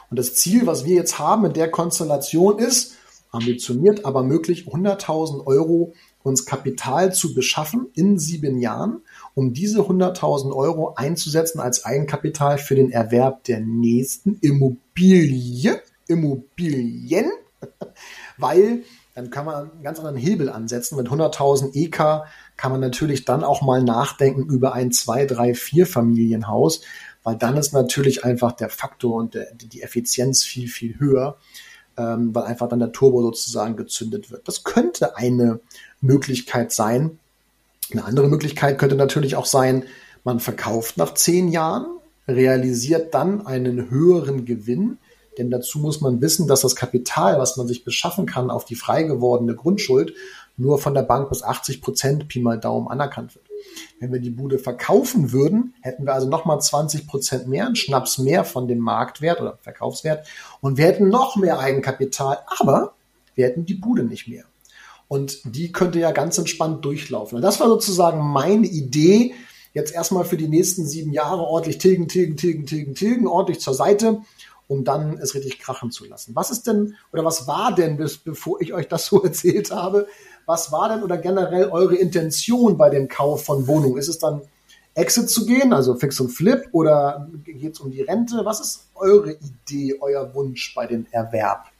Und 0.10 0.17
das 0.17 0.33
Ziel, 0.36 0.65
was 0.65 0.86
wir 0.86 0.95
jetzt 0.95 1.19
haben 1.19 1.45
in 1.45 1.53
der 1.53 1.69
Konstellation 1.69 2.57
ist, 2.57 2.95
ambitioniert, 3.31 4.05
aber 4.05 4.24
möglich 4.24 4.67
100.000 4.67 5.45
Euro 5.45 5.93
uns 6.24 6.46
Kapital 6.46 7.13
zu 7.13 7.34
beschaffen 7.34 7.88
in 7.94 8.18
sieben 8.18 8.58
Jahren, 8.58 9.01
um 9.36 9.53
diese 9.53 9.82
100.000 9.82 10.53
Euro 10.56 10.94
einzusetzen 10.96 11.60
als 11.60 11.86
Eigenkapital 11.86 12.58
für 12.58 12.75
den 12.75 12.92
Erwerb 12.92 13.44
der 13.44 13.60
nächsten 13.60 14.39
Immobilie, 14.39 15.82
Immobilien, 16.08 17.32
weil 18.38 18.84
dann 19.15 19.30
kann 19.30 19.46
man 19.46 19.72
einen 19.72 19.84
ganz 19.84 20.00
anderen 20.00 20.18
Hebel 20.18 20.50
ansetzen. 20.50 20.96
Mit 20.96 21.08
100.000 21.08 21.75
EK 21.75 22.25
kann 22.58 22.72
man 22.72 22.82
natürlich 22.82 23.25
dann 23.25 23.44
auch 23.44 23.62
mal 23.62 23.84
nachdenken 23.84 24.50
über 24.50 24.74
ein 24.74 24.92
zwei, 24.92 25.25
drei, 25.25 25.53
vier 25.53 25.86
Familienhaus, 25.86 26.82
weil 27.24 27.36
dann 27.36 27.58
ist 27.58 27.74
natürlich 27.74 28.24
einfach 28.25 28.53
der 28.53 28.70
Faktor 28.70 29.15
und 29.15 29.36
der, 29.36 29.53
die 29.53 29.84
Effizienz 29.84 30.44
viel, 30.44 30.68
viel 30.68 31.00
höher, 31.00 31.38
ähm, 31.96 32.34
weil 32.34 32.44
einfach 32.44 32.68
dann 32.68 32.80
der 32.80 32.92
Turbo 32.92 33.22
sozusagen 33.22 33.75
gezündet 33.75 34.32
wird. 34.32 34.48
Das 34.48 34.63
könnte 34.63 35.15
eine 35.15 35.60
Möglichkeit 36.03 36.72
sein. 36.72 37.17
Eine 37.91 38.05
andere 38.05 38.27
Möglichkeit 38.27 38.77
könnte 38.77 38.95
natürlich 38.95 39.36
auch 39.36 39.45
sein, 39.45 39.86
man 40.24 40.39
verkauft 40.39 40.98
nach 40.98 41.13
zehn 41.13 41.50
Jahren, 41.50 41.86
realisiert 42.27 43.13
dann 43.13 43.45
einen 43.45 43.89
höheren 43.89 44.45
Gewinn, 44.45 44.98
denn 45.38 45.50
dazu 45.50 45.79
muss 45.79 46.00
man 46.01 46.22
wissen, 46.22 46.48
dass 46.48 46.62
das 46.62 46.75
Kapital, 46.75 47.39
was 47.39 47.57
man 47.57 47.67
sich 47.67 47.83
beschaffen 47.83 48.25
kann 48.25 48.50
auf 48.50 48.65
die 48.65 48.75
frei 48.75 49.03
gewordene 49.03 49.55
Grundschuld, 49.55 50.13
nur 50.55 50.77
von 50.77 50.93
der 50.93 51.01
Bank 51.01 51.29
bis 51.29 51.41
80 51.41 51.81
Prozent 51.81 52.27
Pi 52.27 52.39
mal 52.39 52.60
Daumen 52.60 52.88
anerkannt 52.88 53.33
wird. 53.36 53.45
Wenn 54.00 54.12
wir 54.12 54.19
die 54.19 54.29
Bude 54.29 54.60
verkaufen 54.60 55.31
würden, 55.31 55.74
hätten 55.81 56.05
wir 56.05 56.13
also 56.13 56.29
nochmal 56.29 56.62
20 56.62 57.07
Prozent 57.07 57.48
mehr, 57.48 57.65
einen 57.65 57.75
Schnaps 57.75 58.17
mehr 58.17 58.43
von 58.43 58.67
dem 58.67 58.79
Marktwert 58.79 59.41
oder 59.41 59.57
Verkaufswert 59.62 60.27
und 60.62 60.77
wir 60.77 60.86
hätten 60.86 61.10
noch 61.10 61.38
mehr 61.38 61.60
Eigenkapital, 61.60 62.39
aber 62.60 62.93
wir 63.36 63.45
hätten 63.48 63.65
die 63.65 63.74
Bude 63.74 64.03
nicht 64.03 64.27
mehr. 64.27 64.43
Und 65.13 65.41
die 65.43 65.72
könnte 65.72 66.00
ja 66.00 66.12
ganz 66.12 66.39
entspannt 66.39 66.84
durchlaufen. 66.84 67.36
Und 67.36 67.43
das 67.43 67.60
war 67.60 67.67
sozusagen 67.67 68.20
meine 68.20 68.65
Idee, 68.65 69.36
jetzt 69.72 69.93
erstmal 69.93 70.25
für 70.25 70.38
die 70.38 70.48
nächsten 70.48 70.88
sieben 70.88 71.13
Jahre 71.13 71.43
ordentlich 71.43 71.77
tilgen, 71.77 72.08
tilgen, 72.08 72.36
tilgen, 72.36 72.65
tilgen, 72.65 72.96
tilgen, 72.96 73.27
ordentlich 73.27 73.60
zur 73.60 73.75
Seite 73.75 74.22
um 74.67 74.84
dann 74.84 75.20
es 75.20 75.36
richtig 75.36 75.60
krachen 75.60 75.91
zu 75.91 76.05
lassen. 76.05 76.36
Was 76.36 76.50
ist 76.50 76.65
denn 76.65 76.96
oder 77.12 77.24
was 77.24 77.48
war 77.48 77.75
denn, 77.75 77.98
bis, 77.98 78.17
bevor 78.17 78.60
ich 78.60 78.74
euch 78.74 78.88
das 78.88 79.05
so 79.05 79.22
erzählt 79.24 79.70
habe, 79.70 80.08
was 80.48 80.72
war 80.72 80.89
denn 80.89 81.03
oder 81.03 81.17
generell 81.17 81.70
eure 81.70 81.96
Intention 81.96 82.75
bei 82.77 82.89
dem 82.89 83.08
Kauf 83.08 83.44
von 83.46 83.68
Wohnungen? 83.68 83.98
Ist 83.98 84.07
es 84.07 84.18
dann 84.18 84.42
Exit 84.96 85.29
zu 85.29 85.46
gehen, 85.46 85.74
also 85.74 85.94
Fix 85.96 86.20
und 86.22 86.29
Flip, 86.29 86.64
oder 86.72 87.29
geht 87.44 87.74
es 87.74 87.81
um 87.81 87.92
die 87.92 88.01
Rente? 88.01 88.46
Was 88.46 88.61
ist 88.61 88.88
eure 88.96 89.33
Idee, 89.33 90.00
euer 90.00 90.33
Wunsch 90.33 90.74
bei 90.74 90.88
dem 90.88 91.05
Erwerb? 91.11 91.73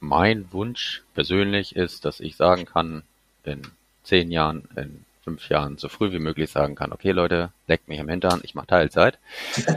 Mein 0.00 0.50
Wunsch 0.52 1.02
persönlich 1.14 1.76
ist, 1.76 2.04
dass 2.04 2.20
ich 2.20 2.36
sagen 2.36 2.64
kann, 2.64 3.02
in 3.44 3.62
zehn 4.02 4.30
Jahren, 4.30 4.68
in 4.76 5.04
fünf 5.22 5.48
Jahren 5.48 5.76
so 5.76 5.88
früh 5.88 6.12
wie 6.12 6.18
möglich 6.18 6.50
sagen 6.50 6.74
kann, 6.74 6.92
okay 6.92 7.12
Leute, 7.12 7.50
leckt 7.66 7.88
mich 7.88 7.98
im 7.98 8.08
Hintern, 8.08 8.40
ich 8.42 8.54
mache 8.54 8.66
Teilzeit. 8.66 9.18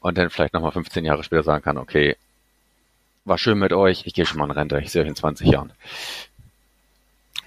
und 0.00 0.16
dann 0.16 0.30
vielleicht 0.30 0.54
nochmal 0.54 0.72
15 0.72 1.04
Jahre 1.04 1.24
später 1.24 1.42
sagen 1.42 1.64
kann, 1.64 1.78
okay, 1.78 2.16
war 3.24 3.38
schön 3.38 3.58
mit 3.58 3.72
euch, 3.72 4.06
ich 4.06 4.14
gehe 4.14 4.24
schon 4.24 4.38
mal 4.38 4.46
in 4.46 4.50
Rente, 4.52 4.80
ich 4.80 4.90
sehe 4.90 5.02
euch 5.02 5.08
in 5.08 5.16
20 5.16 5.48
Jahren. 5.48 5.72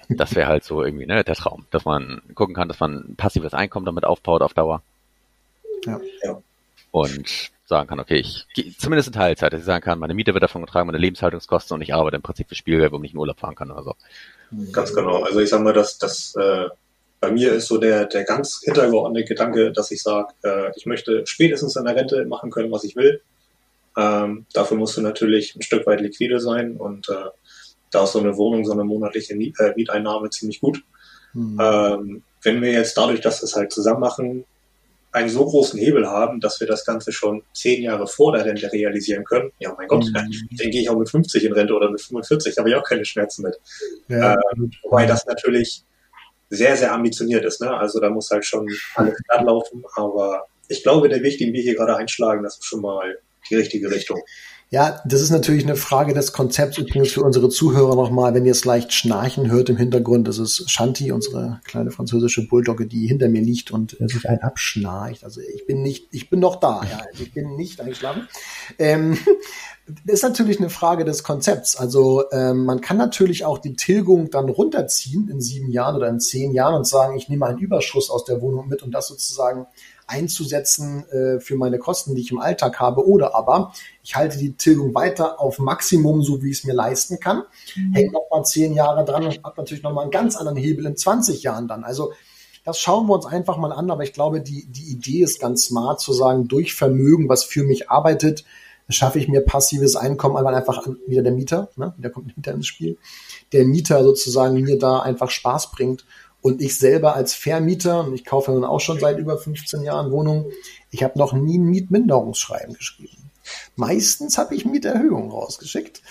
Das 0.08 0.34
wäre 0.34 0.48
halt 0.48 0.64
so 0.64 0.84
irgendwie 0.84 1.06
ne, 1.06 1.24
der 1.24 1.34
Traum, 1.34 1.66
dass 1.70 1.84
man 1.84 2.20
gucken 2.34 2.54
kann, 2.54 2.68
dass 2.68 2.80
man 2.80 2.96
ein 2.96 3.16
passives 3.16 3.54
Einkommen 3.54 3.86
damit 3.86 4.04
aufbaut 4.04 4.42
auf 4.42 4.54
Dauer. 4.54 4.82
Ja. 5.86 6.00
ja. 6.22 6.42
Und 6.94 7.50
sagen 7.64 7.88
kann, 7.88 7.98
okay, 7.98 8.18
ich 8.18 8.46
zumindest 8.78 9.08
in 9.08 9.14
Teilzeit, 9.14 9.52
dass 9.52 9.58
ich 9.58 9.66
sagen 9.66 9.82
kann, 9.82 9.98
meine 9.98 10.14
Miete 10.14 10.32
wird 10.32 10.44
davon 10.44 10.64
getragen, 10.64 10.86
meine 10.86 10.98
Lebenshaltungskosten 10.98 11.74
und 11.74 11.82
ich 11.82 11.92
arbeite 11.92 12.14
im 12.14 12.22
Prinzip 12.22 12.48
für 12.48 12.54
Spielgeld, 12.54 12.92
wo 12.92 13.02
ich 13.02 13.12
in 13.12 13.18
Urlaub 13.18 13.40
fahren 13.40 13.56
kann 13.56 13.72
oder 13.72 13.82
so. 13.82 13.94
Ganz 14.70 14.94
genau. 14.94 15.24
Also 15.24 15.40
ich 15.40 15.48
sage 15.48 15.64
mal, 15.64 15.72
dass 15.72 15.98
das 15.98 16.36
äh, 16.36 16.68
bei 17.18 17.32
mir 17.32 17.52
ist 17.52 17.66
so 17.66 17.78
der, 17.78 18.04
der 18.04 18.22
ganz 18.22 18.60
hintergeordnete 18.62 19.26
Gedanke, 19.26 19.72
dass 19.72 19.90
ich 19.90 20.04
sage, 20.04 20.34
äh, 20.44 20.70
ich 20.76 20.86
möchte 20.86 21.26
spätestens 21.26 21.74
in 21.74 21.84
der 21.84 21.96
Rente 21.96 22.24
machen 22.26 22.52
können, 22.52 22.70
was 22.70 22.84
ich 22.84 22.94
will. 22.94 23.22
Ähm, 23.96 24.46
dafür 24.52 24.76
musst 24.76 24.96
du 24.96 25.00
natürlich 25.00 25.56
ein 25.56 25.62
Stück 25.62 25.88
weit 25.88 26.00
liquide 26.00 26.38
sein 26.38 26.76
und 26.76 27.08
äh, 27.08 27.30
da 27.90 28.04
ist 28.04 28.12
so 28.12 28.20
eine 28.20 28.36
Wohnung, 28.36 28.64
so 28.64 28.72
eine 28.72 28.84
monatliche 28.84 29.34
äh, 29.34 29.74
Mieteinnahme 29.74 30.30
ziemlich 30.30 30.60
gut. 30.60 30.84
Mhm. 31.32 31.58
Ähm, 31.60 32.22
wenn 32.42 32.62
wir 32.62 32.70
jetzt 32.70 32.96
dadurch, 32.96 33.20
dass 33.20 33.42
wir 33.42 33.46
es 33.46 33.56
halt 33.56 33.72
zusammen 33.72 34.00
machen, 34.00 34.44
einen 35.14 35.28
so 35.28 35.44
großen 35.46 35.78
Hebel 35.78 36.08
haben, 36.08 36.40
dass 36.40 36.58
wir 36.60 36.66
das 36.66 36.84
Ganze 36.84 37.12
schon 37.12 37.42
zehn 37.54 37.82
Jahre 37.82 38.06
vor 38.06 38.32
der 38.32 38.44
Rente 38.44 38.70
realisieren 38.72 39.24
können, 39.24 39.52
ja 39.60 39.72
mein 39.78 39.86
Gott, 39.86 40.04
mhm. 40.04 40.12
dann 40.12 40.70
gehe 40.70 40.82
ich 40.82 40.90
auch 40.90 40.98
mit 40.98 41.08
50 41.08 41.44
in 41.44 41.52
Rente 41.52 41.72
oder 41.72 41.90
mit 41.90 42.00
45, 42.00 42.54
da 42.54 42.60
habe 42.60 42.70
ich 42.70 42.74
auch 42.74 42.84
keine 42.84 43.04
Schmerzen 43.04 43.42
mit. 43.42 43.58
Ja. 44.08 44.34
Ähm, 44.34 44.72
wobei 44.82 45.06
das 45.06 45.24
natürlich 45.26 45.84
sehr, 46.50 46.76
sehr 46.76 46.92
ambitioniert 46.92 47.44
ist. 47.44 47.60
Ne? 47.60 47.72
Also 47.72 48.00
da 48.00 48.10
muss 48.10 48.30
halt 48.30 48.44
schon 48.44 48.68
alles 48.94 49.16
glatt 49.28 49.44
laufen. 49.44 49.84
Aber 49.94 50.46
ich 50.68 50.82
glaube, 50.82 51.08
der 51.08 51.22
Weg, 51.22 51.38
den 51.38 51.52
wir 51.52 51.62
hier 51.62 51.74
gerade 51.74 51.96
einschlagen, 51.96 52.42
das 52.42 52.54
ist 52.54 52.64
schon 52.64 52.80
mal 52.80 53.18
die 53.50 53.56
richtige 53.56 53.90
Richtung. 53.90 54.20
Ja, 54.74 55.00
das 55.04 55.20
ist 55.20 55.30
natürlich 55.30 55.62
eine 55.62 55.76
Frage 55.76 56.14
des 56.14 56.32
Konzepts. 56.32 56.78
Übrigens 56.78 57.12
für 57.12 57.22
unsere 57.22 57.48
Zuhörer 57.48 57.94
nochmal, 57.94 58.34
wenn 58.34 58.44
ihr 58.44 58.50
es 58.50 58.64
leicht 58.64 58.92
schnarchen 58.92 59.48
hört 59.48 59.68
im 59.68 59.76
Hintergrund, 59.76 60.26
das 60.26 60.38
ist 60.38 60.68
Shanti, 60.68 61.12
unsere 61.12 61.60
kleine 61.62 61.92
französische 61.92 62.48
Bulldogge, 62.48 62.88
die 62.88 63.06
hinter 63.06 63.28
mir 63.28 63.40
liegt 63.40 63.70
und 63.70 64.00
äh, 64.00 64.08
sich 64.08 64.28
ein 64.28 64.42
abschnarcht. 64.42 65.22
Also 65.22 65.40
ich 65.40 65.64
bin 65.68 65.82
nicht, 65.82 66.08
ich 66.10 66.28
bin 66.28 66.40
noch 66.40 66.56
da, 66.56 66.82
ja, 66.90 67.04
ich 67.12 67.32
bin 67.32 67.54
nicht 67.54 67.80
eingeschlafen. 67.80 68.26
Ähm, 68.80 69.16
das 70.06 70.14
ist 70.14 70.22
natürlich 70.24 70.58
eine 70.58 70.70
Frage 70.70 71.04
des 71.04 71.22
Konzepts. 71.22 71.76
Also 71.76 72.24
ähm, 72.32 72.64
man 72.64 72.80
kann 72.80 72.96
natürlich 72.96 73.44
auch 73.44 73.58
die 73.58 73.76
Tilgung 73.76 74.30
dann 74.30 74.48
runterziehen 74.48 75.28
in 75.28 75.40
sieben 75.40 75.70
Jahren 75.70 75.94
oder 75.94 76.08
in 76.08 76.18
zehn 76.18 76.50
Jahren 76.50 76.74
und 76.74 76.84
sagen, 76.88 77.16
ich 77.16 77.28
nehme 77.28 77.46
einen 77.46 77.58
Überschuss 77.58 78.10
aus 78.10 78.24
der 78.24 78.40
Wohnung 78.40 78.66
mit 78.66 78.82
und 78.82 78.90
das 78.90 79.06
sozusagen 79.06 79.66
einzusetzen 80.06 81.08
äh, 81.08 81.40
für 81.40 81.56
meine 81.56 81.78
Kosten, 81.78 82.14
die 82.14 82.22
ich 82.22 82.30
im 82.30 82.38
Alltag 82.38 82.80
habe. 82.80 83.06
Oder 83.06 83.34
aber 83.34 83.72
ich 84.02 84.16
halte 84.16 84.38
die 84.38 84.54
Tilgung 84.54 84.94
weiter 84.94 85.40
auf 85.40 85.58
Maximum, 85.58 86.22
so 86.22 86.42
wie 86.42 86.50
ich 86.50 86.58
es 86.58 86.64
mir 86.64 86.74
leisten 86.74 87.20
kann, 87.20 87.44
mhm. 87.74 87.94
hängt 87.94 88.12
noch 88.12 88.28
mal 88.30 88.44
zehn 88.44 88.74
Jahre 88.74 89.04
dran 89.04 89.24
und 89.24 89.42
habe 89.42 89.54
natürlich 89.56 89.82
noch 89.82 89.92
mal 89.92 90.02
einen 90.02 90.10
ganz 90.10 90.36
anderen 90.36 90.58
Hebel 90.58 90.86
in 90.86 90.96
20 90.96 91.42
Jahren 91.42 91.68
dann. 91.68 91.84
Also 91.84 92.12
das 92.64 92.78
schauen 92.78 93.06
wir 93.06 93.14
uns 93.14 93.26
einfach 93.26 93.58
mal 93.58 93.72
an, 93.72 93.90
aber 93.90 94.02
ich 94.02 94.14
glaube, 94.14 94.40
die, 94.40 94.66
die 94.66 94.90
Idee 94.90 95.22
ist 95.22 95.38
ganz 95.38 95.64
smart 95.66 96.00
zu 96.00 96.12
sagen, 96.12 96.48
durch 96.48 96.74
Vermögen, 96.74 97.28
was 97.28 97.44
für 97.44 97.62
mich 97.62 97.90
arbeitet, 97.90 98.44
schaffe 98.88 99.18
ich 99.18 99.28
mir 99.28 99.40
passives 99.40 99.96
Einkommen, 99.96 100.34
weil 100.34 100.54
einfach 100.54 100.86
an, 100.86 100.96
wieder 101.06 101.22
der 101.22 101.32
Mieter, 101.32 101.70
ne, 101.76 101.94
da 101.98 102.08
kommt 102.08 102.28
der 102.28 102.36
Mieter 102.36 102.52
ins 102.52 102.66
Spiel, 102.66 102.98
der 103.52 103.64
Mieter 103.64 104.02
sozusagen 104.02 104.60
mir 104.60 104.78
da 104.78 105.00
einfach 105.00 105.30
Spaß 105.30 105.72
bringt 105.72 106.04
und 106.44 106.60
ich 106.60 106.76
selber 106.76 107.16
als 107.16 107.32
Vermieter, 107.32 108.04
und 108.04 108.12
ich 108.12 108.26
kaufe 108.26 108.52
nun 108.52 108.64
auch 108.64 108.80
schon 108.80 109.00
seit 109.00 109.18
über 109.18 109.38
15 109.38 109.82
Jahren 109.82 110.12
Wohnungen, 110.12 110.44
ich 110.90 111.02
habe 111.02 111.18
noch 111.18 111.32
nie 111.32 111.56
ein 111.56 111.64
Mietminderungsschreiben 111.64 112.74
geschrieben. 112.74 113.30
Meistens 113.76 114.36
habe 114.36 114.54
ich 114.54 114.66
Mieterhöhungen 114.66 115.30
rausgeschickt. 115.30 116.02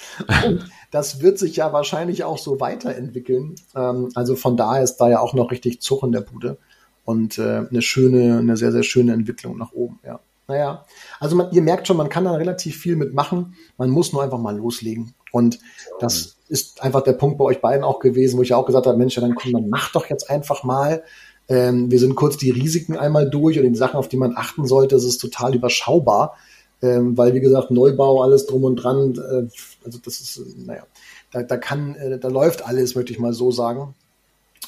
Und 0.44 0.68
das 0.90 1.22
wird 1.22 1.38
sich 1.38 1.58
ja 1.58 1.72
wahrscheinlich 1.72 2.24
auch 2.24 2.40
so 2.40 2.60
weiterentwickeln. 2.60 3.54
Ähm, 3.76 4.10
also 4.16 4.36
von 4.36 4.58
daher 4.58 4.82
ist 4.82 4.98
da 4.98 5.08
ja 5.08 5.20
auch 5.20 5.36
noch 5.36 5.52
richtig 5.52 5.82
Zug 5.82 6.02
in 6.02 6.12
der 6.12 6.22
Bude. 6.22 6.58
Und 7.06 7.38
äh, 7.38 7.68
eine 7.70 7.84
schöne, 7.84 8.40
eine 8.40 8.58
sehr, 8.58 8.72
sehr 8.72 8.82
schöne 8.82 9.14
Entwicklung 9.14 9.60
nach 9.60 9.74
oben, 9.74 10.00
ja. 10.04 10.20
Naja, 10.48 10.84
also 11.20 11.36
man, 11.36 11.52
ihr 11.52 11.62
merkt 11.62 11.88
schon, 11.88 11.96
man 11.96 12.10
kann 12.10 12.26
da 12.26 12.32
relativ 12.32 12.78
viel 12.78 12.96
mitmachen. 12.96 13.54
Man 13.78 13.92
muss 13.92 14.12
nur 14.12 14.24
einfach 14.24 14.40
mal 14.40 14.58
loslegen. 14.58 15.14
Und 15.34 15.58
das 16.00 16.36
ist 16.48 16.84
einfach 16.84 17.02
der 17.02 17.14
Punkt 17.14 17.40
bei 17.40 17.46
euch 17.46 17.60
beiden 17.60 17.84
auch 17.84 18.00
gewesen, 18.00 18.38
wo 18.38 18.44
ich 18.44 18.54
auch 18.54 18.68
gesagt 18.68 18.86
habe, 18.86 18.98
Mensch, 19.00 19.16
ja, 19.16 19.22
dann 19.22 19.34
komm, 19.34 19.54
dann 19.54 19.68
mach 19.68 19.92
doch 19.92 20.06
jetzt 20.06 20.30
einfach 20.30 20.64
mal. 20.64 21.02
Ähm, 21.50 21.90
wir 21.90 21.98
sind 21.98 22.14
kurz 22.14 22.38
die 22.38 22.52
Risiken 22.52 22.96
einmal 22.96 23.32
durch 23.32 23.58
und 23.58 23.64
die 23.66 23.76
Sachen, 23.76 23.98
auf 23.98 24.08
die 24.08 24.18
man 24.18 24.38
achten 24.38 24.68
sollte. 24.68 24.96
Es 24.96 25.04
ist 25.04 25.18
total 25.18 25.56
überschaubar, 25.56 26.38
ähm, 26.84 27.18
weil 27.18 27.34
wie 27.34 27.40
gesagt 27.40 27.72
Neubau, 27.72 28.22
alles 28.22 28.46
drum 28.46 28.64
und 28.64 28.76
dran. 28.76 29.16
Äh, 29.16 29.48
also 29.84 29.98
das 30.06 30.22
ist, 30.22 30.40
naja, 30.56 30.84
da, 31.32 31.42
da 31.42 31.58
kann, 31.58 31.96
äh, 31.96 32.20
da 32.20 32.28
läuft 32.28 32.64
alles, 32.64 32.94
möchte 32.94 33.12
ich 33.12 33.18
mal 33.18 33.34
so 33.34 33.50
sagen. 33.50 33.96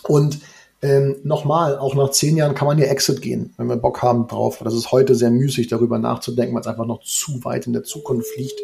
Und 0.07 0.39
ähm, 0.81 1.17
nochmal, 1.23 1.77
auch 1.77 1.93
nach 1.93 2.09
zehn 2.09 2.37
Jahren 2.37 2.55
kann 2.55 2.67
man 2.67 2.77
hier 2.77 2.89
Exit 2.89 3.21
gehen, 3.21 3.53
wenn 3.57 3.67
wir 3.67 3.77
Bock 3.77 4.01
haben 4.01 4.27
drauf. 4.27 4.61
Das 4.63 4.73
ist 4.73 4.91
heute 4.91 5.13
sehr 5.13 5.29
müßig, 5.29 5.67
darüber 5.67 5.99
nachzudenken, 5.99 6.55
weil 6.55 6.61
es 6.61 6.67
einfach 6.67 6.87
noch 6.87 7.03
zu 7.03 7.43
weit 7.45 7.67
in 7.67 7.73
der 7.73 7.83
Zukunft 7.83 8.35
liegt. 8.35 8.59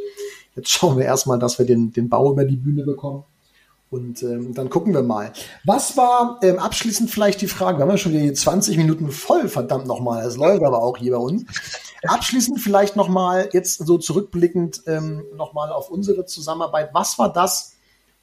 Jetzt 0.55 0.69
schauen 0.69 0.97
wir 0.97 1.05
erstmal, 1.05 1.39
dass 1.39 1.59
wir 1.59 1.65
den, 1.65 1.93
den 1.93 2.09
Bau 2.09 2.31
über 2.31 2.45
die 2.45 2.57
Bühne 2.57 2.83
bekommen. 2.83 3.23
Und 3.91 4.23
ähm, 4.23 4.53
dann 4.53 4.69
gucken 4.69 4.93
wir 4.93 5.03
mal. 5.03 5.33
Was 5.65 5.97
war 5.97 6.39
ähm, 6.43 6.59
abschließend 6.59 7.11
vielleicht 7.11 7.41
die 7.41 7.47
Frage? 7.47 7.77
Wir 7.77 7.81
haben 7.83 7.91
ja 7.91 7.97
schon 7.97 8.13
die 8.13 8.31
20 8.31 8.77
Minuten 8.77 9.11
voll, 9.11 9.49
verdammt 9.49 9.85
nochmal. 9.85 10.25
Es 10.25 10.37
läuft 10.37 10.63
aber 10.63 10.81
auch 10.81 10.97
hier 10.97 11.11
bei 11.11 11.17
uns. 11.17 11.43
Abschließend 12.03 12.61
vielleicht 12.61 12.95
nochmal, 12.95 13.49
jetzt 13.51 13.85
so 13.85 13.97
zurückblickend 13.97 14.83
ähm, 14.87 15.25
nochmal 15.35 15.73
auf 15.73 15.89
unsere 15.89 16.25
Zusammenarbeit. 16.25 16.91
Was 16.93 17.19
war 17.19 17.33
das, 17.33 17.73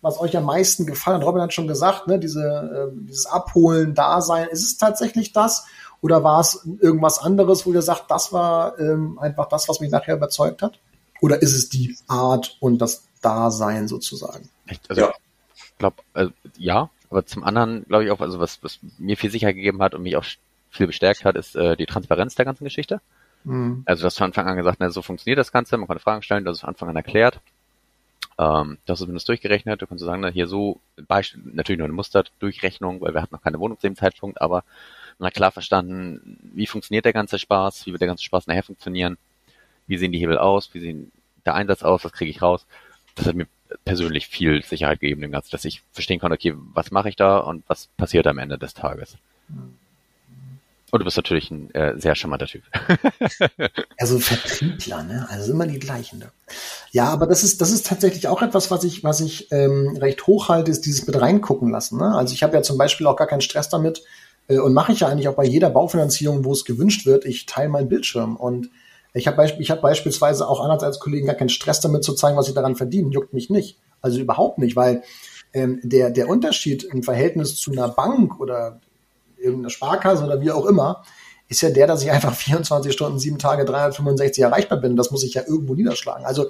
was 0.01 0.19
euch 0.19 0.35
am 0.38 0.45
meisten 0.45 0.87
gefallen 0.87 1.19
hat? 1.19 1.27
Robin 1.27 1.43
hat 1.43 1.53
schon 1.53 1.69
gesagt, 1.69 2.07
ne, 2.07 2.19
diese, 2.19 2.91
äh, 2.91 2.99
dieses 3.07 3.27
Abholen, 3.27 3.95
Dasein. 3.95 4.49
Ist 4.49 4.64
es 4.64 4.79
tatsächlich 4.79 5.35
das? 5.35 5.67
Oder 6.01 6.25
war 6.25 6.41
es 6.41 6.67
irgendwas 6.81 7.19
anderes, 7.19 7.67
wo 7.67 7.75
ihr 7.75 7.83
sagt, 7.83 8.11
das 8.11 8.33
war 8.33 8.79
ähm, 8.79 9.19
einfach 9.19 9.49
das, 9.51 9.69
was 9.69 9.81
mich 9.81 9.91
nachher 9.91 10.17
überzeugt 10.17 10.62
hat? 10.62 10.81
Oder 11.21 11.43
ist 11.43 11.55
es 11.55 11.69
die 11.69 11.97
Art 12.07 12.57
und 12.61 12.79
das 12.79 13.09
Dasein 13.23 13.89
sozusagen? 13.89 14.49
Echt? 14.67 14.89
Also, 14.89 15.03
ja. 15.03 15.13
ich 15.55 15.79
glaube, 15.79 15.97
also, 16.13 16.33
ja, 16.57 16.91
aber 17.11 17.27
zum 17.27 17.45
anderen 17.45 17.85
glaube 17.85 18.05
ich 18.05 18.11
auch, 18.11 18.21
also 18.21 18.39
was, 18.39 18.63
was 18.63 18.79
mir 18.99 19.17
viel 19.17 19.31
Sicherheit 19.31 19.57
gegeben 19.57 19.83
hat 19.83 19.95
und 19.95 20.03
mich 20.03 20.17
auch 20.17 20.25
viel 20.71 20.87
bestärkt 20.87 21.25
hat, 21.25 21.37
ist 21.37 21.57
äh, 21.57 21.77
die 21.77 21.87
Transparenz 21.87 22.35
der 22.35 22.45
ganzen 22.45 22.65
Geschichte. 22.65 23.01
Mhm. 23.45 23.83
Also 23.87 24.03
du 24.03 24.07
hast 24.07 24.19
von 24.19 24.27
Anfang 24.27 24.47
an 24.47 24.57
gesagt, 24.57 24.79
na, 24.81 24.91
so 24.91 25.03
funktioniert 25.03 25.39
das 25.39 25.53
Ganze, 25.53 25.77
man 25.77 25.87
konnte 25.87 26.03
Fragen 26.03 26.23
stellen, 26.23 26.45
du 26.45 26.51
hast 26.51 26.59
es 26.59 26.61
von 26.61 26.69
Anfang 26.69 26.89
an 26.91 26.97
erklärt. 26.97 27.41
Ähm, 28.39 28.79
du 28.85 28.93
hast 28.93 29.01
es 29.01 29.07
mit 29.07 29.29
durchgerechnet, 29.29 29.83
du 29.83 29.87
kannst 29.87 30.05
sagen, 30.05 30.21
na, 30.21 30.29
hier 30.29 30.47
so, 30.47 30.81
Beispiel, 31.09 31.43
natürlich 31.53 31.79
nur 31.79 31.87
eine 31.87 31.95
Musterdurchrechnung, 31.95 33.01
weil 33.01 33.15
wir 33.15 33.23
hatten 33.23 33.35
noch 33.35 33.43
keine 33.43 33.59
Wohnung 33.59 33.79
zu 33.79 33.87
dem 33.87 33.97
Zeitpunkt, 33.97 34.41
aber 34.41 34.65
man 35.19 35.29
hat 35.29 35.35
klar 35.35 35.51
verstanden, 35.51 36.39
wie 36.55 36.67
funktioniert 36.67 37.05
der 37.05 37.13
ganze 37.13 37.39
Spaß, 37.39 37.87
wie 37.87 37.93
wird 37.93 38.01
der 38.01 38.09
ganze 38.09 38.23
Spaß 38.23 38.47
nachher 38.47 38.63
funktionieren, 38.63 39.19
wie 39.88 39.98
sehen 39.98 40.12
die 40.12 40.18
Hebel 40.18 40.38
aus, 40.38 40.70
wie 40.72 40.81
sehen 40.81 41.12
der 41.44 41.55
Einsatz 41.55 41.83
aus, 41.83 42.05
was 42.05 42.12
kriege 42.12 42.31
ich 42.31 42.42
raus. 42.42 42.66
Das 43.14 43.27
hat 43.27 43.35
mir 43.35 43.46
persönlich 43.85 44.29
viel 44.29 44.62
Sicherheit 44.62 45.01
gegeben, 45.01 45.20
dem 45.20 45.33
Ganzen, 45.33 45.51
dass 45.51 45.64
ich 45.64 45.83
verstehen 45.92 46.20
kann, 46.20 46.33
okay, 46.33 46.55
was 46.57 46.90
mache 46.90 47.09
ich 47.09 47.16
da 47.16 47.38
und 47.38 47.64
was 47.66 47.88
passiert 47.96 48.27
am 48.27 48.38
Ende 48.38 48.59
des 48.59 48.74
Tages. 48.74 49.16
Mhm. 49.48 49.74
Und 50.90 51.01
du 51.01 51.05
bist 51.05 51.18
natürlich 51.18 51.51
ein 51.51 51.70
äh, 51.74 51.98
sehr 51.98 52.14
charmanter 52.14 52.46
Typ. 52.46 52.62
also 53.98 54.18
Vertriebler, 54.18 55.03
ne? 55.03 55.27
Also 55.29 55.53
immer 55.53 55.66
die 55.66 55.79
gleichen. 55.79 56.18
Ne? 56.18 56.31
Ja, 56.92 57.11
aber 57.11 57.27
das 57.27 57.44
ist, 57.44 57.61
das 57.61 57.72
ist 57.72 57.87
tatsächlich 57.87 58.27
auch 58.27 58.40
etwas, 58.40 58.70
was 58.70 58.85
ich, 58.85 59.05
was 59.05 59.20
ich 59.20 59.53
ähm, 59.53 59.98
recht 60.01 60.27
hoch 60.27 60.48
halte, 60.48 60.70
ist 60.70 60.87
dieses 60.87 61.07
mit 61.07 61.20
reingucken 61.20 61.70
lassen. 61.70 61.98
Ne? 61.98 62.14
Also 62.14 62.33
ich 62.33 62.42
habe 62.42 62.57
ja 62.57 62.62
zum 62.62 62.79
Beispiel 62.79 63.07
auch 63.07 63.16
gar 63.16 63.27
keinen 63.27 63.42
Stress 63.42 63.68
damit 63.68 64.03
äh, 64.48 64.59
und 64.59 64.72
mache 64.72 64.92
ich 64.92 65.01
ja 65.01 65.09
eigentlich 65.09 65.29
auch 65.29 65.35
bei 65.35 65.44
jeder 65.44 65.68
Baufinanzierung, 65.68 66.44
wo 66.46 66.53
es 66.53 66.64
gewünscht 66.64 67.05
wird, 67.05 67.27
ich 67.27 67.44
teile 67.44 67.68
meinen 67.68 67.90
Bildschirm. 67.90 68.37
Und 68.37 68.70
ich 69.14 69.27
habe 69.27 69.37
beisp 69.37 69.59
hab 69.61 69.83
beispielsweise 69.83 70.49
auch 70.49 70.61
anders 70.61 70.83
als 70.83 71.01
Kollegen 71.01 71.27
gar 71.27 71.35
keinen 71.35 71.49
Stress 71.49 71.81
damit 71.81 72.05
zu 72.05 72.14
zeigen, 72.14 72.37
was 72.37 72.49
ich 72.49 72.55
daran 72.55 72.77
verdiene. 72.77 73.11
Juckt 73.11 73.33
mich 73.33 73.51
nicht. 73.51 73.79
Also 74.01 74.21
überhaupt 74.21 74.59
nicht, 74.59 74.77
weil 74.77 75.03
ähm, 75.53 75.81
der, 75.83 76.11
der 76.11 76.29
Unterschied 76.29 76.85
im 76.85 77.03
Verhältnis 77.03 77.57
zu 77.57 77.73
einer 77.73 77.88
Bank 77.88 78.38
oder 78.38 78.81
irgendeiner 79.37 79.71
Sparkasse 79.71 80.25
oder 80.25 80.40
wie 80.40 80.51
auch 80.51 80.66
immer, 80.66 81.05
ist 81.49 81.62
ja 81.62 81.71
der, 81.71 81.87
dass 81.87 82.03
ich 82.03 82.11
einfach 82.11 82.35
24 82.37 82.92
Stunden, 82.92 83.18
sieben 83.18 83.38
Tage, 83.38 83.64
365 83.64 84.42
erreichbar 84.42 84.79
bin. 84.79 84.97
Das 84.97 85.11
muss 85.11 85.25
ich 85.25 85.35
ja 85.35 85.42
irgendwo 85.47 85.75
niederschlagen. 85.75 86.25
Also 86.25 86.47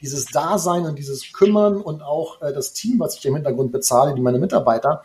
dieses 0.00 0.26
Dasein 0.26 0.84
und 0.84 0.98
dieses 0.98 1.32
Kümmern 1.32 1.80
und 1.80 2.02
auch 2.02 2.42
äh, 2.42 2.52
das 2.52 2.72
Team, 2.72 3.00
was 3.00 3.16
ich 3.16 3.24
im 3.24 3.34
Hintergrund 3.34 3.72
bezahle, 3.72 4.14
die 4.14 4.20
meine 4.20 4.38
Mitarbeiter, 4.38 5.02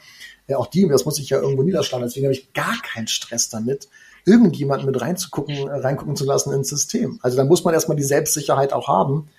ja, 0.47 0.55
äh, 0.55 0.59
auch 0.59 0.67
die, 0.67 0.87
das 0.87 1.05
muss 1.05 1.19
ich 1.19 1.29
ja 1.29 1.39
irgendwo 1.39 1.63
niederschlagen. 1.63 2.05
Deswegen 2.05 2.25
habe 2.25 2.33
ich 2.33 2.53
gar 2.53 2.75
keinen 2.81 3.07
Stress 3.07 3.49
damit, 3.49 3.87
irgendjemanden 4.27 4.85
mit 4.85 5.01
reinzugucken, 5.01 5.55
äh, 5.55 5.79
reingucken 5.79 6.15
zu 6.15 6.25
lassen 6.25 6.53
ins 6.53 6.69
System. 6.69 7.19
Also 7.21 7.37
da 7.37 7.45
muss 7.45 7.63
man 7.63 7.73
erstmal 7.73 7.97
die 7.97 8.03
Selbstsicherheit 8.03 8.73
auch 8.73 8.87
haben. 8.87 9.29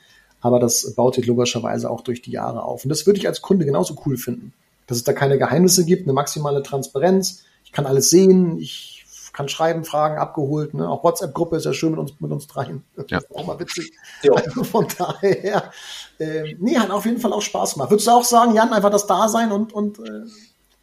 Aber 0.40 0.60
das 0.60 0.94
baut 0.94 1.16
sich 1.16 1.26
logischerweise 1.26 1.90
auch 1.90 2.00
durch 2.00 2.22
die 2.22 2.30
Jahre 2.30 2.62
auf. 2.62 2.84
Und 2.84 2.90
das 2.90 3.06
würde 3.06 3.18
ich 3.18 3.26
als 3.26 3.42
Kunde 3.42 3.64
genauso 3.64 3.96
cool 4.06 4.16
finden. 4.16 4.52
Dass 4.86 4.96
es 4.96 5.04
da 5.04 5.12
keine 5.12 5.36
Geheimnisse 5.36 5.84
gibt, 5.84 6.04
eine 6.04 6.12
maximale 6.12 6.62
Transparenz, 6.62 7.44
ich 7.64 7.72
kann 7.72 7.86
alles 7.86 8.08
sehen, 8.08 8.58
ich 8.58 9.04
kann 9.38 9.48
schreiben, 9.48 9.84
Fragen 9.84 10.18
abgeholt. 10.18 10.74
Ne? 10.74 10.88
Auch 10.88 11.04
WhatsApp-Gruppe 11.04 11.56
ist 11.56 11.64
ja 11.64 11.72
schön 11.72 11.90
mit 11.90 12.00
uns, 12.00 12.12
mit 12.18 12.32
uns 12.32 12.46
dreien. 12.46 12.82
Ja. 13.08 13.20
auch 13.34 13.46
mal 13.46 13.60
witzig. 13.60 13.92
Ja. 14.22 14.32
Also 14.32 14.64
von 14.64 14.86
daher, 14.96 15.70
äh, 16.18 16.56
nee, 16.58 16.76
hat 16.76 16.90
auf 16.90 17.04
jeden 17.04 17.18
Fall 17.18 17.32
auch 17.32 17.42
Spaß 17.42 17.74
gemacht. 17.74 17.90
Würdest 17.90 18.08
du 18.08 18.12
auch 18.12 18.24
sagen, 18.24 18.54
Jan, 18.54 18.72
einfach 18.72 18.90
das 18.90 19.06
Dasein 19.06 19.52
und, 19.52 19.72
und 19.72 19.98
äh, 20.00 20.24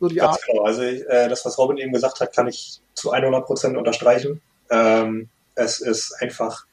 so 0.06 0.10
die 0.10 0.15
Ganz 0.15 0.36
Art? 0.36 0.41
Genau. 0.48 0.63
Also 0.63 0.84
äh, 0.84 1.30
das, 1.30 1.46
was 1.46 1.58
Robin 1.58 1.78
eben 1.78 1.94
gesagt 1.94 2.20
hat, 2.20 2.34
kann 2.34 2.48
ich 2.48 2.82
zu 2.94 3.12
100 3.12 3.46
Prozent 3.46 3.78
unterstreichen. 3.78 4.41
Ähm, 4.70 5.30
es 5.56 5.80
ist 5.80 6.13
einfach 6.20 6.65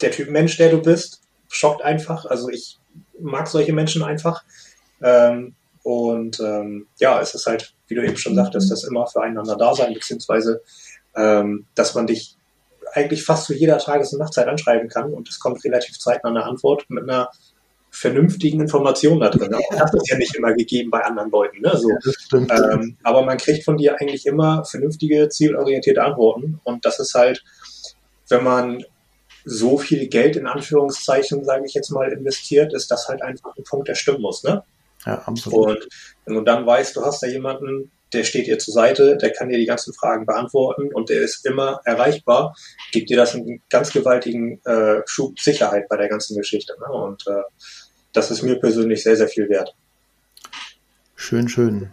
der 0.00 0.10
Typ 0.10 0.30
Mensch, 0.30 0.56
der 0.56 0.70
du 0.70 0.82
bist, 0.82 1.20
schockt 1.48 1.82
einfach. 1.82 2.24
Also 2.26 2.48
ich 2.48 2.78
mag 3.18 3.48
solche 3.48 3.72
Menschen 3.72 4.02
einfach. 4.02 4.44
Ähm, 5.02 5.54
und 5.82 6.40
ähm, 6.40 6.86
ja, 6.98 7.20
es 7.20 7.34
ist 7.34 7.46
halt, 7.46 7.74
wie 7.88 7.94
du 7.94 8.04
eben 8.04 8.16
schon 8.16 8.34
sagtest, 8.34 8.70
das 8.70 8.84
immer 8.84 9.06
füreinander 9.06 9.56
da 9.56 9.74
sein, 9.74 9.92
beziehungsweise 9.92 10.62
ähm, 11.14 11.66
dass 11.74 11.94
man 11.94 12.06
dich 12.06 12.36
eigentlich 12.92 13.24
fast 13.24 13.46
zu 13.46 13.54
jeder 13.54 13.78
Tages- 13.78 14.12
und 14.12 14.20
Nachtzeit 14.20 14.46
anschreiben 14.46 14.88
kann 14.88 15.12
und 15.12 15.28
es 15.28 15.40
kommt 15.40 15.64
relativ 15.64 15.98
zeitnah 15.98 16.30
eine 16.30 16.44
Antwort 16.44 16.88
mit 16.88 17.04
einer 17.04 17.30
vernünftigen 17.94 18.60
Information 18.60 19.20
da 19.20 19.30
drin. 19.30 19.54
Das 19.70 19.94
ist 19.94 20.10
ja 20.10 20.18
nicht 20.18 20.34
immer 20.34 20.52
gegeben 20.52 20.90
bei 20.90 21.00
anderen 21.04 21.30
Leuten. 21.30 21.60
Ne? 21.60 21.76
So, 21.76 21.90
ähm, 22.32 22.96
aber 23.04 23.22
man 23.22 23.38
kriegt 23.38 23.64
von 23.64 23.76
dir 23.76 24.00
eigentlich 24.00 24.26
immer 24.26 24.64
vernünftige, 24.64 25.28
zielorientierte 25.28 26.02
Antworten. 26.02 26.60
Und 26.64 26.84
das 26.84 26.98
ist 26.98 27.14
halt, 27.14 27.44
wenn 28.28 28.42
man 28.42 28.84
so 29.44 29.78
viel 29.78 30.08
Geld 30.08 30.36
in 30.36 30.46
Anführungszeichen, 30.46 31.44
sage 31.44 31.64
ich 31.66 31.74
jetzt 31.74 31.90
mal, 31.90 32.10
investiert, 32.10 32.74
ist 32.74 32.90
das 32.90 33.06
halt 33.08 33.22
einfach 33.22 33.56
ein 33.56 33.64
Punkt, 33.64 33.88
der 33.88 33.94
stimmen 33.94 34.22
muss. 34.22 34.42
Ne? 34.42 34.64
Ja, 35.06 35.22
absolut. 35.26 35.68
Und 35.68 35.88
wenn 36.24 36.34
du 36.34 36.40
dann 36.40 36.66
weißt, 36.66 36.96
du 36.96 37.02
hast 37.02 37.22
da 37.22 37.28
jemanden, 37.28 37.92
der 38.12 38.24
steht 38.24 38.46
dir 38.46 38.58
zur 38.58 38.74
Seite, 38.74 39.16
der 39.16 39.32
kann 39.32 39.48
dir 39.48 39.58
die 39.58 39.66
ganzen 39.66 39.92
Fragen 39.92 40.24
beantworten 40.24 40.92
und 40.94 41.10
der 41.10 41.20
ist 41.20 41.44
immer 41.46 41.80
erreichbar, 41.84 42.56
gibt 42.92 43.10
dir 43.10 43.16
das 43.16 43.34
einen 43.34 43.62
ganz 43.70 43.92
gewaltigen 43.92 44.60
äh, 44.64 45.02
Schub 45.04 45.38
Sicherheit 45.38 45.88
bei 45.88 45.96
der 45.96 46.08
ganzen 46.08 46.36
Geschichte. 46.36 46.74
Ne? 46.80 46.92
Und 46.92 47.24
äh, 47.26 47.42
das 48.14 48.30
ist 48.30 48.42
mir 48.42 48.56
persönlich 48.56 49.02
sehr, 49.02 49.16
sehr 49.16 49.28
viel 49.28 49.48
wert. 49.48 49.74
Schön, 51.14 51.48
schön. 51.48 51.90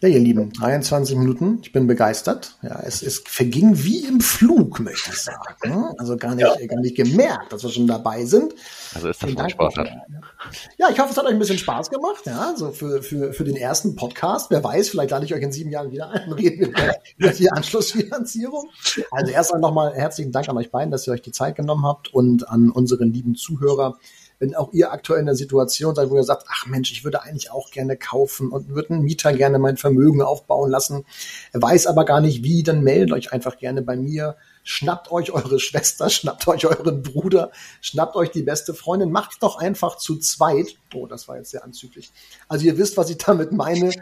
Ja, 0.00 0.08
ihr 0.08 0.18
Lieben, 0.18 0.52
23 0.52 1.16
Minuten. 1.16 1.60
Ich 1.62 1.70
bin 1.70 1.86
begeistert. 1.86 2.56
Ja, 2.62 2.80
es, 2.84 3.02
es 3.02 3.22
verging 3.24 3.84
wie 3.84 4.04
im 4.04 4.20
Flug, 4.20 4.80
möchte 4.80 5.10
ich 5.10 5.18
sagen. 5.18 5.94
Also 5.96 6.16
gar 6.16 6.34
nicht, 6.34 6.44
ja. 6.44 6.66
gar 6.66 6.80
nicht 6.80 6.96
gemerkt, 6.96 7.52
dass 7.52 7.62
wir 7.62 7.70
schon 7.70 7.86
dabei 7.86 8.24
sind. 8.24 8.52
Also 8.96 9.10
ist 9.10 9.22
das 9.22 9.30
schon 9.30 9.50
Spaß 9.50 9.76
hat. 9.76 9.90
Ja, 10.76 10.88
ich 10.90 10.98
hoffe, 10.98 11.12
es 11.12 11.16
hat 11.16 11.24
euch 11.24 11.30
ein 11.30 11.38
bisschen 11.38 11.58
Spaß 11.58 11.88
gemacht. 11.88 12.26
Ja, 12.26 12.48
also 12.48 12.72
für, 12.72 13.00
für, 13.00 13.32
für 13.32 13.44
den 13.44 13.54
ersten 13.54 13.94
Podcast. 13.94 14.50
Wer 14.50 14.64
weiß, 14.64 14.88
vielleicht 14.88 15.12
lade 15.12 15.24
ich 15.24 15.34
euch 15.34 15.42
in 15.42 15.52
sieben 15.52 15.70
Jahren 15.70 15.92
wieder 15.92 16.10
ein 16.10 16.26
und 16.26 16.32
reden 16.32 16.74
wir 16.74 16.96
über 17.16 17.30
die 17.30 17.52
Anschlussfinanzierung. 17.52 18.70
Also 19.12 19.30
erst 19.30 19.54
einmal 19.54 19.70
nochmal 19.70 19.94
herzlichen 19.94 20.32
Dank 20.32 20.48
an 20.48 20.56
euch 20.56 20.72
beiden, 20.72 20.90
dass 20.90 21.06
ihr 21.06 21.12
euch 21.12 21.22
die 21.22 21.32
Zeit 21.32 21.54
genommen 21.54 21.86
habt 21.86 22.12
und 22.12 22.48
an 22.48 22.70
unseren 22.70 23.12
lieben 23.12 23.36
Zuhörer 23.36 23.98
wenn 24.42 24.56
auch 24.56 24.72
ihr 24.72 24.90
aktuell 24.90 25.20
in 25.20 25.26
der 25.26 25.36
Situation 25.36 25.94
seid, 25.94 26.10
wo 26.10 26.16
ihr 26.16 26.24
sagt, 26.24 26.46
ach 26.50 26.66
Mensch, 26.66 26.90
ich 26.90 27.04
würde 27.04 27.22
eigentlich 27.22 27.52
auch 27.52 27.70
gerne 27.70 27.96
kaufen 27.96 28.50
und 28.50 28.70
würde 28.70 28.90
einen 28.90 29.04
Mieter 29.04 29.32
gerne 29.32 29.60
mein 29.60 29.76
Vermögen 29.76 30.20
aufbauen 30.20 30.68
lassen, 30.68 31.04
weiß 31.52 31.86
aber 31.86 32.04
gar 32.04 32.20
nicht 32.20 32.42
wie, 32.42 32.64
dann 32.64 32.82
meldet 32.82 33.12
euch 33.12 33.32
einfach 33.32 33.56
gerne 33.56 33.82
bei 33.82 33.96
mir. 33.96 34.36
Schnappt 34.64 35.12
euch 35.12 35.30
eure 35.30 35.60
Schwester, 35.60 36.10
schnappt 36.10 36.48
euch 36.48 36.66
euren 36.66 37.02
Bruder, 37.02 37.52
schnappt 37.80 38.16
euch 38.16 38.32
die 38.32 38.42
beste 38.42 38.74
Freundin, 38.74 39.12
macht 39.12 39.40
doch 39.44 39.58
einfach 39.60 39.96
zu 39.96 40.18
zweit. 40.18 40.74
Oh, 40.92 41.06
das 41.06 41.28
war 41.28 41.36
jetzt 41.36 41.52
sehr 41.52 41.62
anzüglich. 41.62 42.10
Also 42.48 42.66
ihr 42.66 42.76
wisst, 42.78 42.96
was 42.96 43.10
ich 43.10 43.18
damit 43.18 43.52
meine. 43.52 43.92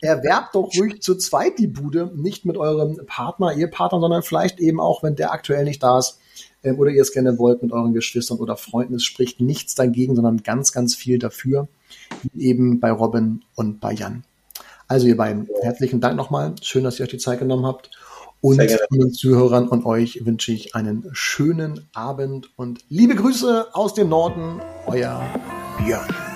Erwerbt 0.00 0.54
doch 0.54 0.70
ruhig 0.78 1.02
zu 1.02 1.14
zweit 1.16 1.58
die 1.58 1.66
Bude, 1.66 2.10
nicht 2.14 2.46
mit 2.46 2.56
eurem 2.56 3.04
Partner, 3.04 3.52
Ehepartner, 3.52 4.00
sondern 4.00 4.22
vielleicht 4.22 4.60
eben 4.60 4.80
auch, 4.80 5.02
wenn 5.02 5.14
der 5.14 5.32
aktuell 5.32 5.64
nicht 5.64 5.82
da 5.82 5.98
ist, 5.98 6.20
ähm, 6.62 6.78
oder 6.78 6.90
ihr 6.90 7.02
es 7.02 7.12
gerne 7.12 7.38
wollt 7.38 7.62
mit 7.62 7.72
euren 7.72 7.94
Geschwistern 7.94 8.38
oder 8.38 8.56
Freunden. 8.56 8.94
Es 8.94 9.04
spricht 9.04 9.40
nichts 9.40 9.74
dagegen, 9.74 10.14
sondern 10.14 10.42
ganz, 10.42 10.72
ganz 10.72 10.94
viel 10.94 11.18
dafür, 11.18 11.68
eben 12.36 12.80
bei 12.80 12.90
Robin 12.90 13.42
und 13.54 13.80
bei 13.80 13.92
Jan. 13.92 14.24
Also 14.88 15.06
ihr 15.06 15.16
beiden, 15.16 15.48
herzlichen 15.62 16.00
Dank 16.00 16.16
nochmal. 16.16 16.54
Schön, 16.62 16.84
dass 16.84 16.98
ihr 16.98 17.04
euch 17.04 17.10
die 17.10 17.18
Zeit 17.18 17.38
genommen 17.38 17.66
habt. 17.66 17.90
Und 18.40 18.58
den 18.58 19.12
Zuhörern 19.12 19.68
und 19.68 19.84
euch 19.84 20.24
wünsche 20.24 20.52
ich 20.52 20.74
einen 20.74 21.08
schönen 21.12 21.88
Abend 21.92 22.50
und 22.56 22.80
liebe 22.88 23.14
Grüße 23.14 23.68
aus 23.74 23.92
dem 23.92 24.08
Norden, 24.08 24.60
euer 24.86 25.22
Björn. 25.78 26.29